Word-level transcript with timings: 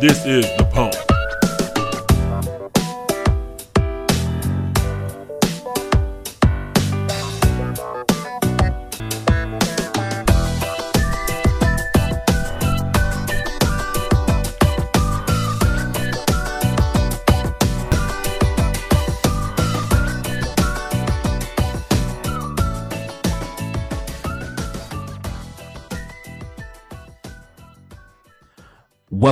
This 0.00 0.24
is 0.24 0.59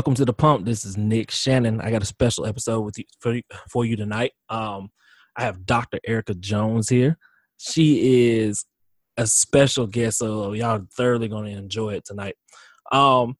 Welcome 0.08 0.24
to 0.24 0.24
the 0.24 0.32
pump. 0.32 0.64
This 0.64 0.86
is 0.86 0.96
Nick 0.96 1.30
Shannon. 1.30 1.82
I 1.82 1.90
got 1.90 2.00
a 2.00 2.06
special 2.06 2.46
episode 2.46 2.80
with 2.80 2.96
you 2.96 3.04
for, 3.20 3.38
for 3.70 3.84
you 3.84 3.94
tonight. 3.94 4.32
Um, 4.48 4.88
I 5.36 5.42
have 5.42 5.66
Dr. 5.66 5.98
Erica 6.06 6.32
Jones 6.32 6.88
here. 6.88 7.18
She 7.58 8.38
is 8.38 8.64
a 9.18 9.26
special 9.26 9.86
guest, 9.86 10.20
so 10.20 10.54
y'all 10.54 10.78
are 10.78 10.86
thoroughly 10.96 11.28
going 11.28 11.52
to 11.52 11.58
enjoy 11.58 11.90
it 11.90 12.06
tonight. 12.06 12.36
Um, 12.90 13.36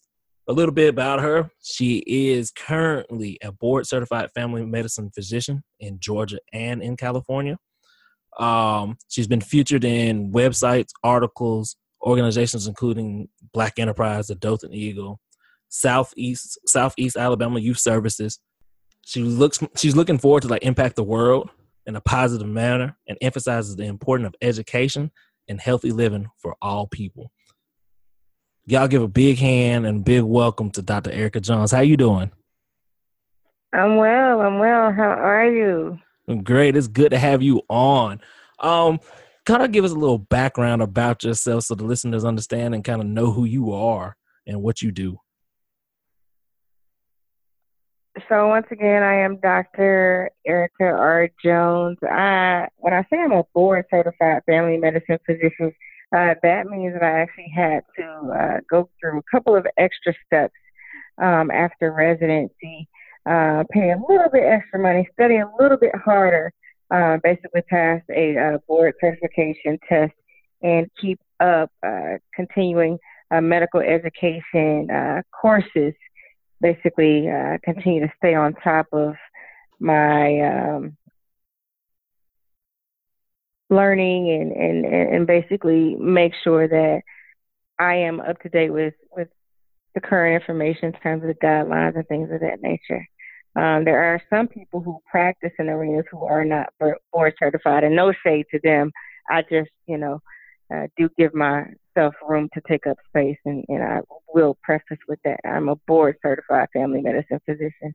a 0.47 0.53
little 0.53 0.75
bit 0.75 0.91
about 0.91 1.21
her. 1.21 1.51
She 1.63 2.05
is 2.07 2.51
currently 2.51 3.39
a 3.43 3.51
board 3.51 3.87
certified 3.87 4.29
family 4.35 4.67
medicine 4.67 5.11
physician 5.15 5.63
in 5.81 5.99
Georgia 6.01 6.39
and 6.53 6.83
in 6.83 6.99
California. 6.99 7.57
Um, 8.39 8.99
she's 9.09 9.27
been 9.27 9.41
featured 9.41 9.85
in 9.85 10.33
websites, 10.33 10.91
articles, 11.03 11.77
organizations 12.03 12.67
including 12.67 13.31
Black 13.55 13.79
Enterprise, 13.79 14.27
the 14.27 14.35
Dothan 14.35 14.75
Eagle, 14.75 15.19
Southeast 15.69 16.59
Southeast 16.67 17.17
Alabama 17.17 17.61
Youth 17.61 17.79
Services. 17.79 18.39
She 19.05 19.23
looks 19.23 19.59
she's 19.77 19.97
looking 19.97 20.19
forward 20.19 20.43
to 20.43 20.49
like 20.49 20.65
impact 20.65 20.97
the 20.97 21.05
world 21.05 21.51
in 21.87 21.97
a 21.97 22.01
positive 22.01 22.47
manner 22.47 22.97
and 23.09 23.17
emphasizes 23.21 23.77
the 23.77 23.85
importance 23.85 24.29
of 24.29 24.35
education 24.43 25.11
and 25.49 25.61
healthy 25.61 25.91
living 25.91 26.29
for 26.37 26.57
all 26.61 26.87
people. 26.87 27.33
Y'all 28.67 28.89
give 28.89 29.03
a 29.03 29.09
big 29.09 29.39
hand 29.39 29.87
and 29.87 30.05
big 30.05 30.23
welcome 30.23 30.71
to 30.73 30.83
Dr. 30.83 31.11
Erica 31.11 31.41
Jones. 31.41 31.73
How 31.73 31.81
you 31.81 31.97
doing? 31.97 32.31
I'm 33.73 33.97
well. 33.97 34.43
I'm 34.43 34.59
well. 34.59 34.93
How 34.93 35.11
are 35.11 35.51
you? 35.51 35.99
Great. 36.43 36.77
It's 36.77 36.89
good 36.89 37.13
to 37.13 37.19
have 37.19 37.43
you 37.43 37.63
on. 37.71 38.21
Um, 38.61 39.01
kind 39.47 39.63
of 39.63 39.73
give 39.73 39.87
us 39.87 39.93
a 39.93 39.97
little 39.97 40.19
background 40.19 40.83
about 40.83 41.25
yourself 41.25 41.65
so 41.65 41.75
the 41.75 41.85
listeners 41.85 42.27
understand 42.27 42.75
and 42.75 42.85
kind 42.85 43.01
of 43.01 43.07
know 43.07 43.33
who 43.33 43.45
you 43.45 43.73
are 43.73 44.15
and 44.47 44.63
what 44.63 44.83
you 44.83 44.93
do. 44.93 45.19
So 48.29 48.49
once 48.49 48.67
again, 48.71 49.03
I 49.03 49.21
am 49.21 49.37
Dr. 49.37 50.31
Erica 50.47 50.85
R. 50.85 51.29
Jones. 51.45 51.99
I, 52.03 52.67
when 52.79 52.93
I 52.93 53.03
say 53.03 53.19
I'm 53.19 53.33
a 53.33 53.45
board 53.55 53.85
certified 53.91 54.43
family 54.47 54.77
medicine 54.77 55.19
physician, 55.25 55.73
uh, 56.17 56.35
that 56.43 56.67
means 56.67 56.95
that 56.95 57.03
I 57.03 57.21
actually 57.21 57.53
had 57.55 57.83
to 57.97 58.05
uh, 58.05 58.61
go 58.69 58.89
through 58.99 59.19
a 59.19 59.23
couple 59.31 59.55
of 59.55 59.67
extra 59.77 60.15
steps 60.27 60.55
um, 61.23 61.51
after 61.51 61.93
residency, 61.93 62.89
uh, 63.27 63.65
pay 63.71 63.91
a 63.91 63.99
little 64.09 64.31
bit 64.33 64.43
extra 64.43 64.81
money, 64.81 65.07
study 65.13 65.37
a 65.37 65.51
little 65.61 65.77
bit 65.79 65.95
harder, 65.95 66.51
uh, 66.91 67.19
basically 67.23 67.63
pass 67.63 68.01
a 68.11 68.37
uh, 68.37 68.59
board 68.67 68.95
certification 69.01 69.79
test, 69.89 70.15
and 70.63 70.89
keep 71.01 71.21
up 71.41 71.71
uh, 71.87 72.17
continuing 72.35 72.99
medical 73.31 73.81
education 73.81 74.89
courses 75.39 75.93
basically 76.61 77.29
uh, 77.29 77.59
continue 77.63 78.01
to 78.01 78.13
stay 78.19 78.35
on 78.35 78.55
top 78.55 78.87
of 78.93 79.15
my 79.81 80.41
um, 80.41 80.97
learning 83.71 84.31
and, 84.31 84.53
and, 84.53 84.85
and 84.85 85.27
basically 85.27 85.97
make 85.97 86.33
sure 86.43 86.67
that 86.67 87.03
I 87.79 87.95
am 87.97 88.21
up 88.21 88.41
to 88.43 88.49
date 88.49 88.71
with, 88.71 88.95
with 89.15 89.29
the 89.95 90.01
current 90.01 90.41
information 90.41 90.87
in 90.87 91.01
terms 91.01 91.23
of 91.23 91.29
the 91.29 91.47
guidelines 91.47 91.97
and 91.97 92.07
things 92.09 92.31
of 92.33 92.41
that 92.41 92.61
nature. 92.61 93.07
Um, 93.57 93.85
there 93.85 94.03
are 94.03 94.23
some 94.31 94.47
people 94.47 94.81
who 94.81 95.01
practice 95.11 95.53
in 95.59 95.69
arenas 95.69 96.05
who 96.11 96.25
are 96.25 96.45
not 96.45 96.73
board 97.13 97.35
certified, 97.39 97.85
and 97.85 97.97
no 97.97 98.13
shade 98.25 98.47
to 98.53 98.61
them. 98.63 98.93
I 99.29 99.43
just, 99.43 99.71
you 99.87 99.99
know, 99.99 100.21
uh, 100.73 100.87
do 100.97 101.09
give 101.19 101.35
myself 101.99 102.15
room 102.27 102.49
to 102.55 102.61
take 102.69 102.87
up 102.87 102.97
space, 103.09 103.37
and, 103.45 103.65
and 103.69 103.83
I 103.83 104.01
will 104.33 104.57
preface 104.63 104.99
with 105.09 105.19
that. 105.25 105.41
I'm 105.45 105.69
a 105.69 105.77
board 105.77 106.17
certified 106.23 106.69
family 106.73 107.01
medicine 107.01 107.41
physician. 107.45 107.95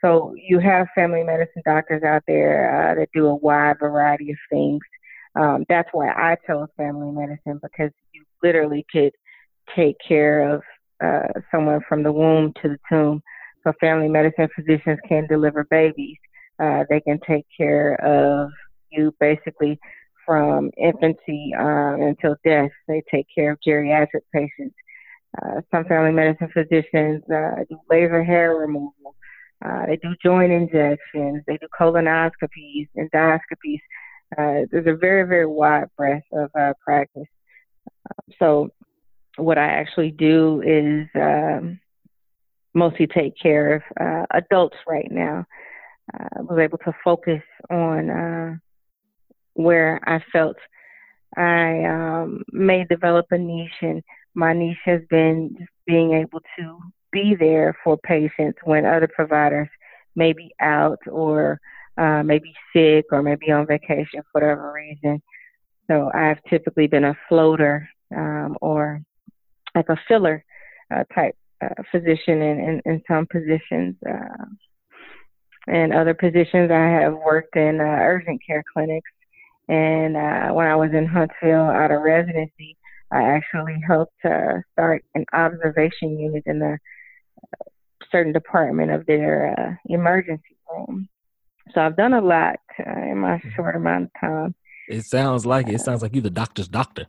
So 0.00 0.34
you 0.36 0.58
have 0.58 0.88
family 0.94 1.22
medicine 1.22 1.62
doctors 1.64 2.02
out 2.02 2.22
there 2.26 2.90
uh, 2.90 2.94
that 2.96 3.08
do 3.14 3.26
a 3.26 3.36
wide 3.36 3.78
variety 3.78 4.32
of 4.32 4.38
things. 4.50 4.80
Um, 5.34 5.64
that's 5.68 5.88
why 5.92 6.08
I 6.10 6.36
chose 6.46 6.68
family 6.76 7.10
medicine 7.10 7.60
because 7.62 7.92
you 8.12 8.24
literally 8.42 8.84
could 8.90 9.12
take 9.76 9.96
care 10.06 10.54
of 10.54 10.62
uh, 11.02 11.40
someone 11.50 11.80
from 11.88 12.02
the 12.02 12.12
womb 12.12 12.52
to 12.62 12.68
the 12.68 12.78
tomb. 12.90 13.22
So 13.64 13.72
family 13.80 14.08
medicine 14.08 14.48
physicians 14.56 14.98
can 15.08 15.26
deliver 15.28 15.64
babies. 15.70 16.18
Uh, 16.58 16.84
they 16.90 17.00
can 17.00 17.18
take 17.26 17.46
care 17.56 17.94
of 18.04 18.50
you 18.90 19.14
basically 19.20 19.78
from 20.26 20.70
infancy 20.76 21.52
um, 21.58 22.02
until 22.02 22.36
death. 22.44 22.70
They 22.88 23.02
take 23.10 23.26
care 23.34 23.52
of 23.52 23.58
geriatric 23.66 24.22
patients. 24.32 24.74
Uh, 25.40 25.60
some 25.70 25.84
family 25.86 26.12
medicine 26.12 26.50
physicians 26.52 27.22
uh, 27.30 27.64
do 27.68 27.78
laser 27.90 28.22
hair 28.22 28.54
removal. 28.56 29.14
Uh, 29.64 29.86
they 29.86 29.96
do 29.96 30.14
joint 30.22 30.52
injections. 30.52 31.42
They 31.46 31.56
do 31.56 31.68
colonoscopies, 31.78 32.88
endoscopies. 32.98 33.80
Uh, 34.36 34.66
there's 34.70 34.86
a 34.86 34.96
very, 34.96 35.26
very 35.26 35.46
wide 35.46 35.86
breadth 35.96 36.24
of 36.32 36.50
uh, 36.58 36.72
practice. 36.84 37.28
Um, 37.88 38.34
so, 38.38 38.70
what 39.36 39.56
I 39.56 39.66
actually 39.66 40.10
do 40.10 40.62
is 40.62 41.08
um, 41.14 41.80
mostly 42.74 43.06
take 43.06 43.34
care 43.40 43.76
of 43.76 43.82
uh, 44.00 44.26
adults 44.32 44.76
right 44.86 45.10
now. 45.10 45.46
I 46.12 46.42
was 46.42 46.58
able 46.58 46.78
to 46.78 46.92
focus 47.04 47.42
on 47.70 48.60
where 49.54 50.00
I 50.04 50.20
felt 50.32 50.56
I 51.36 51.84
um, 51.84 52.42
may 52.52 52.84
develop 52.84 53.26
a 53.30 53.38
niche, 53.38 53.70
and 53.80 54.02
my 54.34 54.52
niche 54.52 54.76
has 54.84 55.00
been 55.08 55.54
just 55.58 55.70
being 55.86 56.12
able 56.12 56.40
to 56.58 56.78
be 57.10 57.34
there 57.38 57.76
for 57.82 57.98
patients 57.98 58.58
when 58.64 58.84
other 58.84 59.08
providers 59.08 59.68
may 60.14 60.32
be 60.32 60.54
out 60.60 60.98
or 61.10 61.60
uh, 61.98 62.22
maybe 62.22 62.54
sick 62.74 63.06
or 63.10 63.22
maybe 63.22 63.50
on 63.50 63.66
vacation 63.66 64.22
for 64.22 64.40
whatever 64.40 64.72
reason. 64.72 65.22
So 65.90 66.10
I've 66.14 66.42
typically 66.48 66.86
been 66.86 67.04
a 67.04 67.16
floater 67.28 67.88
um, 68.14 68.56
or 68.60 69.02
like 69.74 69.88
a 69.88 69.96
filler 70.08 70.44
uh, 70.94 71.04
type 71.14 71.36
uh, 71.62 71.82
physician 71.90 72.42
in, 72.42 72.58
in, 72.58 72.82
in, 72.84 73.02
some 73.08 73.26
positions. 73.30 73.96
Uh, 74.06 74.44
and 75.66 75.94
other 75.94 76.14
positions, 76.14 76.70
I 76.70 76.88
have 76.88 77.14
worked 77.14 77.56
in 77.56 77.80
uh, 77.80 77.84
urgent 77.84 78.40
care 78.46 78.64
clinics 78.72 79.10
and 79.68 80.16
uh, 80.16 80.52
when 80.52 80.66
I 80.66 80.76
was 80.76 80.90
in 80.92 81.06
Huntsville 81.06 81.70
out 81.70 81.90
of 81.90 82.02
residency, 82.02 82.76
I 83.12 83.22
actually 83.22 83.80
helped 83.86 84.24
uh, 84.24 84.60
start 84.72 85.04
an 85.14 85.24
observation 85.32 86.18
unit 86.18 86.42
in 86.46 86.62
a 86.62 86.78
certain 88.10 88.32
department 88.32 88.90
of 88.90 89.06
their 89.06 89.54
uh, 89.58 89.74
emergency 89.92 90.56
room. 90.70 91.08
So 91.74 91.80
I've 91.80 91.96
done 91.96 92.12
a 92.12 92.20
lot 92.20 92.56
uh, 92.78 93.00
in 93.02 93.18
my 93.18 93.38
mm-hmm. 93.38 93.50
short 93.54 93.76
amount 93.76 94.04
of 94.04 94.10
time. 94.20 94.54
It 94.88 95.04
sounds 95.04 95.46
like 95.46 95.68
it. 95.68 95.74
it 95.74 95.80
sounds 95.80 96.02
like 96.02 96.14
you're 96.14 96.22
the 96.22 96.30
doctor's 96.30 96.68
doctor. 96.68 97.06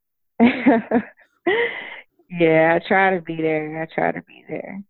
yeah, 0.40 1.00
I 2.74 2.80
try 2.86 3.16
to 3.16 3.22
be 3.22 3.36
there. 3.36 3.82
I 3.82 3.86
try 3.92 4.12
to 4.12 4.22
be 4.22 4.44
there. 4.48 4.82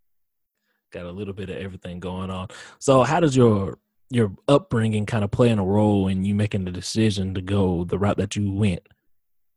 Got 0.93 1.07
a 1.07 1.13
little 1.13 1.35
bit 1.35 1.51
of 1.51 1.57
everything 1.57 2.01
going 2.01 2.31
on. 2.31 2.49
So, 2.79 3.03
how 3.03 3.21
does 3.21 3.37
your 3.37 3.79
your 4.11 4.33
upbringing 4.47 5.07
kind 5.07 5.25
of 5.25 5.31
playing 5.31 5.59
a 5.59 5.65
role 5.65 6.09
in 6.09 6.25
you 6.25 6.35
making 6.35 6.65
the 6.65 6.71
decision 6.71 7.35
to 7.35 7.43
go 7.43 7.85
the 7.85 7.99
route 7.99 8.17
that 8.17 8.37
you 8.37 8.51
went? 8.53 8.89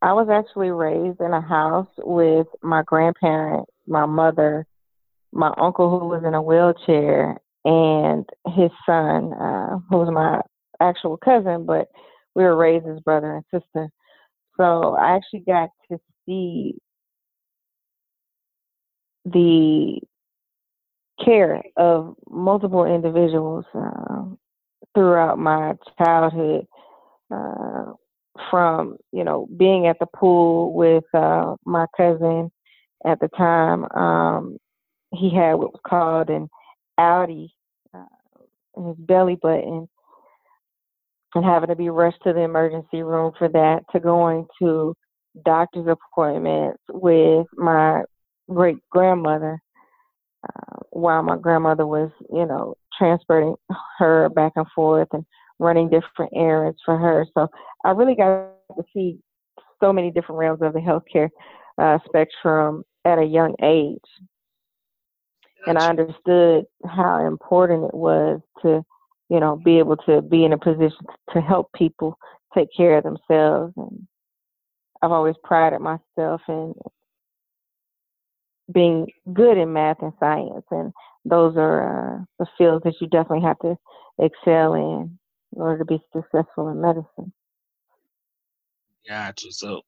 I 0.01 0.13
was 0.13 0.30
actually 0.30 0.71
raised 0.71 1.21
in 1.21 1.33
a 1.33 1.42
house 1.42 1.88
with 1.98 2.48
my 2.63 2.81
grandparents, 2.83 3.71
my 3.88 4.06
mother, 4.06 4.65
my 5.31 5.53
uncle 5.57 6.00
who 6.00 6.07
was 6.07 6.24
in 6.25 6.33
a 6.33 6.42
wheelchair, 6.42 7.38
and 7.63 8.25
his 8.48 8.71
son, 8.86 9.33
uh, 9.33 9.77
who 9.89 9.98
was 9.98 10.12
my 10.12 10.42
actual 10.80 11.18
cousin, 11.18 11.65
but 11.65 11.88
we 12.36 12.44
were 12.44 12.56
raised 12.56 12.88
as 12.88 13.00
brother 13.01 13.36
and 13.36 13.45
sister. 13.62 13.89
So 14.57 14.95
I 14.95 15.15
actually 15.15 15.42
got 15.42 15.69
to 15.92 16.00
see 16.25 16.75
the 19.25 20.00
care 21.24 21.62
of 21.77 22.15
multiple 22.30 22.86
individuals 22.86 23.65
uh, 23.75 24.24
throughout 24.94 25.40
my 25.40 25.74
childhood. 25.98 26.68
Uh, 27.30 27.94
from 28.50 28.98
you 29.12 29.24
know 29.24 29.48
being 29.58 29.88
at 29.88 29.98
the 30.00 30.06
pool 30.06 30.74
with 30.74 31.04
uh, 31.14 31.56
my 31.66 31.86
cousin 31.96 32.52
at 33.06 33.20
the 33.20 33.28
time, 33.38 33.86
um, 33.92 34.58
he 35.14 35.30
had 35.30 35.56
what 35.56 35.74
was 35.74 35.82
called 35.86 36.30
an 36.30 36.48
outie 37.00 37.50
uh, 37.94 38.06
in 38.78 38.88
his 38.88 38.98
belly 38.98 39.38
button 39.42 39.88
and 41.34 41.46
having 41.46 41.70
to 41.70 41.76
be 41.76 41.90
rushed 41.90 42.22
to 42.24 42.34
the 42.34 42.42
emergency 42.42 43.04
room 43.04 43.32
for 43.38 43.48
that, 43.50 43.84
to 43.92 44.00
going 44.00 44.46
to 44.60 44.94
doctor's 45.46 45.88
appointments 45.88 46.80
with 46.90 47.48
my 47.56 48.02
great 48.50 48.78
grandmother 48.90 49.60
uh, 50.44 50.80
while 50.92 51.24
my 51.24 51.38
grandmother 51.38 51.86
was, 51.86 52.10
you 52.32 52.46
know, 52.46 52.76
transporting 52.98 53.56
her 53.98 54.30
back 54.30 54.54
and 54.56 54.68
forth 54.74 55.08
and 55.14 55.26
running 55.60 55.90
different 55.90 56.32
errands 56.36 56.80
for 56.84 56.98
her. 56.98 57.26
So 57.34 57.48
I 57.86 57.92
really 57.92 58.16
got 58.16 58.50
to 58.76 58.84
see 58.94 59.20
so 59.80 59.94
many 59.94 60.12
different 60.12 60.40
realms 60.40 60.62
of 60.62 60.74
the 60.74 60.80
healthcare 60.80 61.30
uh, 61.78 62.00
spectrum 62.06 62.84
at 63.06 63.20
a 63.20 63.24
young 63.24 63.56
age. 63.64 64.00
And 65.68 65.78
I 65.78 65.90
understood 65.90 66.66
how 66.86 67.26
important 67.26 67.86
it 67.86 67.94
was 67.94 68.42
to, 68.64 68.84
you 69.30 69.40
know, 69.40 69.58
be 69.64 69.78
able 69.78 69.98
to 69.98 70.22
be 70.22 70.44
in 70.44 70.54
a 70.54 70.58
position 70.58 71.06
to 71.34 71.42
help 71.42 71.72
people 71.74 72.18
take 72.56 72.70
care 72.76 72.98
of 72.98 73.04
themselves. 73.04 73.74
And 73.78 74.08
I've 75.02 75.12
always 75.12 75.36
prided 75.44 75.82
myself 75.82 76.42
in 76.48 76.74
being 78.72 79.08
good 79.34 79.58
in 79.58 79.74
math 79.74 80.02
and 80.02 80.13
science, 80.19 80.66
and 80.72 80.92
those 81.25 81.56
are 81.58 82.19
uh, 82.19 82.24
the 82.40 82.46
fields 82.58 82.84
that 82.84 82.96
you 83.00 83.08
definitely 83.08 83.46
have 83.46 83.60
to 83.60 83.78
excel 84.19 84.74
in 84.74 85.18
in 85.56 85.62
order 85.62 85.80
to 85.80 85.86
be 85.86 86.00
successful 86.13 86.69
in 86.69 86.81
medicine. 86.81 87.34
Gotcha. 89.08 89.52
So, 89.52 89.81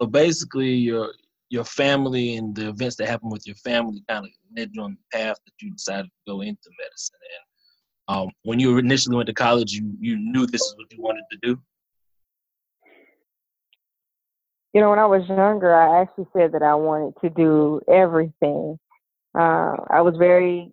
so 0.00 0.06
basically, 0.06 0.70
your 0.70 1.12
your 1.48 1.64
family 1.64 2.36
and 2.36 2.54
the 2.54 2.68
events 2.68 2.96
that 2.96 3.08
happened 3.08 3.32
with 3.32 3.46
your 3.46 3.56
family 3.56 4.02
kind 4.08 4.24
of 4.24 4.30
led 4.56 4.70
you 4.72 4.82
on 4.82 4.96
the 4.96 5.18
path 5.18 5.36
that 5.44 5.52
you 5.60 5.70
decided 5.72 6.06
to 6.06 6.32
go 6.32 6.40
into 6.40 6.70
medicine. 6.82 7.18
And 8.08 8.16
um, 8.16 8.30
when 8.44 8.58
you 8.58 8.78
initially 8.78 9.16
went 9.16 9.26
to 9.26 9.34
college, 9.34 9.72
you 9.72 9.94
you 10.00 10.18
knew 10.18 10.46
this 10.46 10.62
is 10.62 10.74
what 10.76 10.92
you 10.92 11.02
wanted 11.02 11.24
to 11.30 11.38
do. 11.42 11.60
You 14.72 14.80
know, 14.80 14.90
when 14.90 14.98
I 14.98 15.06
was 15.06 15.28
younger, 15.28 15.74
I 15.74 16.00
actually 16.00 16.26
said 16.32 16.52
that 16.52 16.62
I 16.62 16.74
wanted 16.74 17.14
to 17.20 17.30
do 17.30 17.80
everything. 17.88 18.78
Uh, 19.34 19.76
I 19.90 20.00
was 20.00 20.14
very 20.18 20.72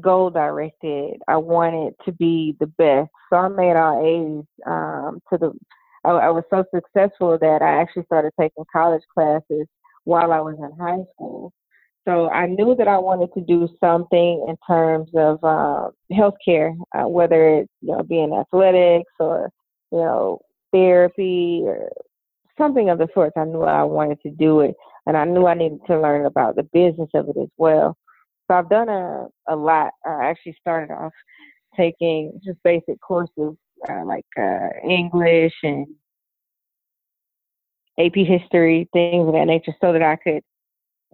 goal 0.00 0.30
directed. 0.30 1.20
I 1.28 1.36
wanted 1.36 1.94
to 2.04 2.12
be 2.12 2.56
the 2.60 2.66
best. 2.66 3.10
So 3.30 3.36
I 3.36 3.48
made 3.48 3.76
all 3.76 4.04
A's 4.04 4.44
um, 4.66 5.20
to 5.32 5.38
the. 5.38 5.52
I, 6.04 6.10
I 6.10 6.30
was 6.30 6.44
so 6.50 6.64
successful 6.74 7.38
that 7.40 7.62
I 7.62 7.80
actually 7.80 8.04
started 8.04 8.32
taking 8.38 8.64
college 8.72 9.02
classes 9.12 9.66
while 10.04 10.32
I 10.32 10.40
was 10.40 10.56
in 10.58 10.78
high 10.78 11.04
school. 11.14 11.52
So 12.06 12.28
I 12.28 12.46
knew 12.46 12.74
that 12.76 12.86
I 12.86 12.98
wanted 12.98 13.32
to 13.34 13.40
do 13.40 13.68
something 13.80 14.46
in 14.48 14.56
terms 14.66 15.08
of 15.14 15.42
uh, 15.42 15.88
healthcare, 16.12 16.76
uh, 16.94 17.08
whether 17.08 17.60
it's 17.60 17.72
you 17.80 17.96
know 17.96 18.02
being 18.02 18.34
athletics 18.34 19.12
or 19.18 19.50
you 19.90 19.98
know 19.98 20.40
therapy 20.72 21.62
or 21.64 21.90
something 22.58 22.90
of 22.90 22.98
the 22.98 23.08
sort. 23.14 23.32
I 23.36 23.44
knew 23.44 23.62
I 23.62 23.82
wanted 23.82 24.20
to 24.22 24.30
do 24.30 24.60
it, 24.60 24.74
and 25.06 25.16
I 25.16 25.24
knew 25.24 25.46
I 25.46 25.54
needed 25.54 25.80
to 25.86 26.00
learn 26.00 26.26
about 26.26 26.56
the 26.56 26.62
business 26.72 27.10
of 27.14 27.28
it 27.28 27.36
as 27.40 27.48
well. 27.56 27.96
So 28.46 28.54
I've 28.56 28.68
done 28.68 28.88
a, 28.88 29.26
a 29.48 29.56
lot. 29.56 29.92
I 30.04 30.24
actually 30.24 30.56
started 30.60 30.92
off 30.92 31.12
taking 31.76 32.40
just 32.44 32.62
basic 32.62 33.00
courses 33.00 33.56
uh, 33.88 34.04
like 34.04 34.26
uh, 34.38 34.68
English 34.88 35.54
and 35.62 35.86
AP 37.98 38.14
history, 38.14 38.88
things 38.92 39.26
of 39.26 39.34
that 39.34 39.46
nature, 39.46 39.74
so 39.80 39.92
that 39.92 40.02
I 40.02 40.16
could 40.16 40.42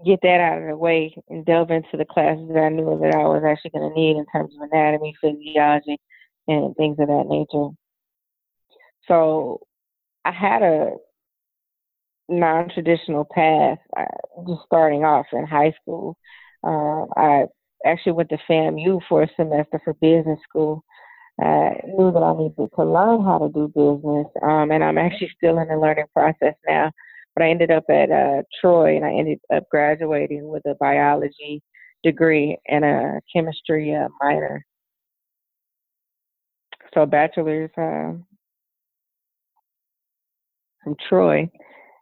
get 0.05 0.21
that 0.23 0.41
out 0.41 0.63
of 0.63 0.69
the 0.69 0.77
way 0.77 1.15
and 1.29 1.45
delve 1.45 1.71
into 1.71 1.97
the 1.97 2.05
classes 2.05 2.49
that 2.53 2.63
I 2.63 2.69
knew 2.71 2.99
that 3.03 3.15
I 3.15 3.25
was 3.25 3.43
actually 3.47 3.73
going 3.73 3.91
to 3.91 4.01
need 4.01 4.17
in 4.17 4.25
terms 4.33 4.55
of 4.55 4.69
anatomy, 4.71 5.15
physiology, 5.21 5.99
and 6.49 6.75
things 6.77 6.97
of 6.99 7.09
that 7.09 7.27
nature. 7.29 7.69
So 9.07 9.61
I 10.25 10.33
had 10.33 10.63
a 10.63 10.93
non-traditional 12.31 13.27
path 13.35 13.79
just 14.47 14.63
starting 14.67 15.05
off 15.05 15.27
in 15.33 15.45
high 15.47 15.73
school 15.83 16.17
uh, 16.63 17.07
I 17.17 17.45
actually 17.87 18.13
went 18.13 18.29
to 18.31 18.39
FAMU 18.49 19.01
for 19.09 19.23
a 19.23 19.31
semester 19.37 19.81
for 19.85 19.95
business 19.95 20.39
school. 20.49 20.85
I 21.41 21.81
knew 21.87 22.13
that 22.13 22.23
I 22.23 22.37
needed 22.37 22.69
to 22.77 22.85
learn 22.85 23.25
how 23.25 23.39
to 23.39 23.49
do 23.49 23.69
business, 23.69 24.27
um, 24.43 24.71
and 24.71 24.85
I'm 24.85 24.99
actually 24.99 25.31
still 25.37 25.59
in 25.59 25.69
the 25.69 25.79
learning 25.79 26.05
process 26.15 26.55
now. 26.69 26.91
But 27.35 27.45
I 27.45 27.51
ended 27.51 27.71
up 27.71 27.85
at 27.89 28.11
uh, 28.11 28.43
Troy, 28.61 28.97
and 28.97 29.05
I 29.05 29.13
ended 29.13 29.39
up 29.55 29.63
graduating 29.71 30.47
with 30.47 30.67
a 30.67 30.75
biology 30.75 31.63
degree 32.03 32.59
and 32.69 32.85
a 32.85 33.21
chemistry 33.33 33.95
uh, 33.95 34.09
minor. 34.21 34.67
So 36.93 37.07
bachelor's 37.07 37.71
uh, 37.79 38.19
from 40.85 40.97
Troy. 41.09 41.51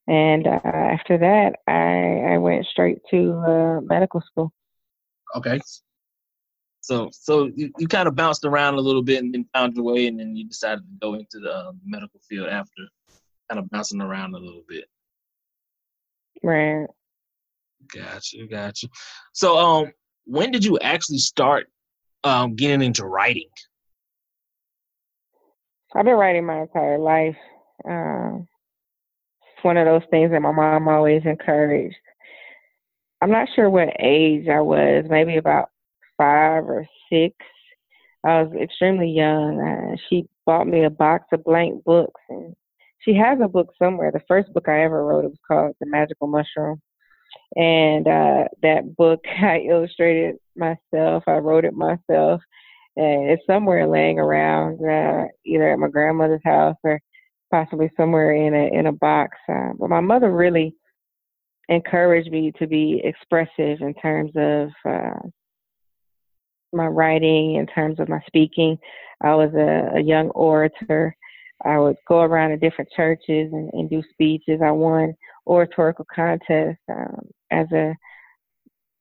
And 0.08 0.46
uh, 0.46 0.60
after 0.64 1.18
that, 1.18 1.56
I, 1.68 2.34
I 2.34 2.38
went 2.38 2.64
straight 2.66 2.98
to 3.10 3.32
uh, 3.46 3.80
medical 3.82 4.22
school. 4.22 4.52
Okay. 5.36 5.60
So, 6.80 7.10
so 7.12 7.50
you, 7.54 7.70
you 7.78 7.86
kind 7.86 8.08
of 8.08 8.14
bounced 8.14 8.46
around 8.46 8.76
a 8.76 8.80
little 8.80 9.02
bit 9.02 9.22
and 9.22 9.34
then 9.34 9.44
found 9.52 9.76
your 9.76 9.84
way, 9.84 10.06
and 10.06 10.18
then 10.18 10.34
you 10.34 10.48
decided 10.48 10.80
to 10.80 10.98
go 11.02 11.12
into 11.14 11.38
the 11.40 11.54
uh, 11.54 11.72
medical 11.84 12.18
field 12.26 12.48
after 12.48 12.88
kind 13.50 13.58
of 13.58 13.68
bouncing 13.68 14.00
around 14.00 14.34
a 14.34 14.38
little 14.38 14.64
bit. 14.66 14.86
Right. 16.42 16.86
Gotcha, 17.94 18.46
gotcha. 18.46 18.88
So, 19.34 19.58
um, 19.58 19.92
when 20.24 20.50
did 20.50 20.64
you 20.64 20.78
actually 20.78 21.18
start 21.18 21.66
um, 22.24 22.54
getting 22.54 22.80
into 22.80 23.04
writing? 23.04 23.48
I've 25.94 26.06
been 26.06 26.14
writing 26.14 26.46
my 26.46 26.62
entire 26.62 26.98
life. 26.98 27.36
Uh, 27.84 28.38
it's 28.38 28.57
one 29.62 29.76
of 29.76 29.86
those 29.86 30.08
things 30.10 30.30
that 30.30 30.40
my 30.40 30.52
mom 30.52 30.88
always 30.88 31.22
encouraged. 31.24 31.96
I'm 33.20 33.30
not 33.30 33.48
sure 33.54 33.68
what 33.68 33.88
age 33.98 34.48
I 34.48 34.60
was, 34.60 35.04
maybe 35.08 35.36
about 35.36 35.70
five 36.16 36.64
or 36.64 36.86
six. 37.10 37.34
I 38.24 38.42
was 38.42 38.52
extremely 38.60 39.10
young. 39.10 39.60
Uh, 39.60 39.96
she 40.08 40.26
bought 40.46 40.66
me 40.66 40.84
a 40.84 40.90
box 40.90 41.26
of 41.32 41.44
blank 41.44 41.82
books, 41.84 42.20
and 42.28 42.54
she 43.00 43.14
has 43.14 43.38
a 43.42 43.48
book 43.48 43.72
somewhere. 43.78 44.10
The 44.12 44.22
first 44.28 44.52
book 44.52 44.68
I 44.68 44.82
ever 44.82 45.04
wrote 45.04 45.24
it 45.24 45.28
was 45.28 45.38
called 45.46 45.76
The 45.80 45.86
Magical 45.86 46.26
Mushroom, 46.26 46.80
and 47.56 48.06
uh, 48.06 48.44
that 48.62 48.96
book 48.96 49.20
I 49.42 49.66
illustrated 49.68 50.36
myself. 50.56 51.24
I 51.26 51.38
wrote 51.38 51.64
it 51.64 51.74
myself, 51.74 52.40
and 52.96 53.30
it's 53.30 53.46
somewhere 53.46 53.86
laying 53.86 54.18
around, 54.18 54.80
uh, 54.84 55.26
either 55.44 55.72
at 55.72 55.78
my 55.78 55.88
grandmother's 55.88 56.42
house 56.44 56.76
or 56.84 57.00
possibly 57.50 57.90
somewhere 57.96 58.34
in 58.34 58.54
a 58.54 58.78
in 58.78 58.86
a 58.86 58.92
box. 58.92 59.36
Uh, 59.48 59.70
but 59.78 59.90
my 59.90 60.00
mother 60.00 60.30
really 60.30 60.74
encouraged 61.68 62.30
me 62.30 62.52
to 62.58 62.66
be 62.66 63.00
expressive 63.04 63.80
in 63.80 63.94
terms 64.00 64.32
of 64.36 64.70
uh, 64.88 65.20
my 66.72 66.86
writing, 66.86 67.56
in 67.56 67.66
terms 67.66 68.00
of 68.00 68.08
my 68.08 68.20
speaking. 68.26 68.78
I 69.22 69.34
was 69.34 69.52
a, 69.54 69.98
a 69.98 70.00
young 70.00 70.30
orator. 70.30 71.14
I 71.64 71.78
would 71.78 71.96
go 72.06 72.20
around 72.20 72.50
to 72.50 72.56
different 72.56 72.90
churches 72.94 73.50
and, 73.52 73.70
and 73.72 73.90
do 73.90 74.02
speeches. 74.12 74.60
I 74.62 74.70
won 74.70 75.14
oratorical 75.46 76.06
contests 76.14 76.78
um, 76.88 77.28
as 77.50 77.66
a 77.72 77.94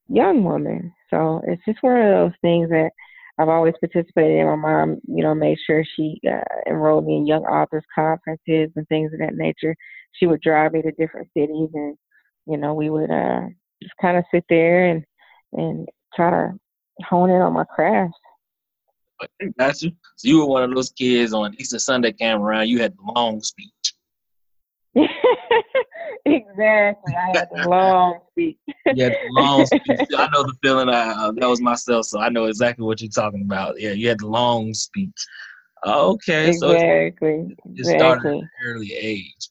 young 0.10 0.44
woman. 0.44 0.94
So 1.10 1.42
it's 1.46 1.62
just 1.66 1.84
one 1.84 1.98
of 1.98 2.12
those 2.12 2.38
things 2.42 2.70
that 2.70 2.92
I've 3.40 3.50
always 3.50 3.76
participated 3.80 4.40
in. 4.40 4.48
My 4.48 4.56
mom, 4.56 4.98
you 5.08 5.24
know, 5.24 5.36
made 5.36 5.58
sure 5.66 5.84
she 5.96 6.20
uh, 6.28 6.42
enrolled 6.68 7.06
me 7.06 7.18
in 7.18 7.28
young 7.28 7.44
authors 7.44 7.84
conferences 7.94 8.72
and 8.76 8.88
things 8.88 9.14
of 9.14 9.20
that 9.20 9.36
nature. 9.36 9.76
She 10.14 10.26
would 10.26 10.42
drive 10.42 10.74
me 10.74 10.82
to 10.82 10.92
different 10.92 11.28
cities, 11.36 11.70
and 11.74 11.96
you 12.48 12.58
know, 12.58 12.74
we 12.74 12.90
would 12.90 13.12
uh, 13.12 13.42
just 13.82 13.94
kind 14.02 14.18
of 14.18 14.24
sit 14.34 14.44
there 14.50 14.90
and 14.90 15.04
and 15.54 15.88
try 16.16 16.32
to 16.32 16.54
hone 17.06 17.30
in 17.30 17.42
on 17.42 17.54
my 17.54 17.64
craft. 17.64 18.14
Got 19.58 19.82
you. 19.82 19.92
So 20.16 20.28
you 20.28 20.40
were 20.40 20.48
one 20.48 20.64
of 20.64 20.74
those 20.74 20.92
kids 20.92 21.34
on 21.34 21.56
Easter 21.58 21.80
Sunday 21.80 22.12
came 22.12 22.42
around. 22.42 22.68
You 22.70 22.80
had 22.80 22.94
the 22.94 23.12
long 23.14 23.42
speech. 23.42 23.94
exactly. 26.36 27.16
I 27.16 27.38
had 27.38 27.48
the 27.54 27.70
long 27.70 28.20
speech. 28.32 28.58
yeah, 28.96 29.10
the 29.10 29.18
long 29.32 29.66
speech. 29.66 30.08
I 30.18 30.28
know 30.34 30.44
the 30.44 30.54
feeling. 30.62 30.90
I, 30.90 31.10
uh, 31.10 31.32
that 31.38 31.48
was 31.48 31.62
myself, 31.62 32.06
so 32.06 32.20
I 32.20 32.30
know 32.30 32.46
exactly 32.46 32.86
what 32.86 33.02
you're 33.02 33.10
talking 33.10 33.44
about. 33.44 33.80
Yeah, 33.80 33.92
you 33.92 34.10
had 34.10 34.20
the 34.20 34.28
long 34.28 34.74
speech. 34.74 35.26
Okay, 35.86 36.50
exactly. 36.50 37.56
so 37.60 37.74
it 37.76 37.86
started 37.86 38.26
at 38.26 38.34
an 38.34 38.50
early 38.66 38.94
age, 38.94 39.50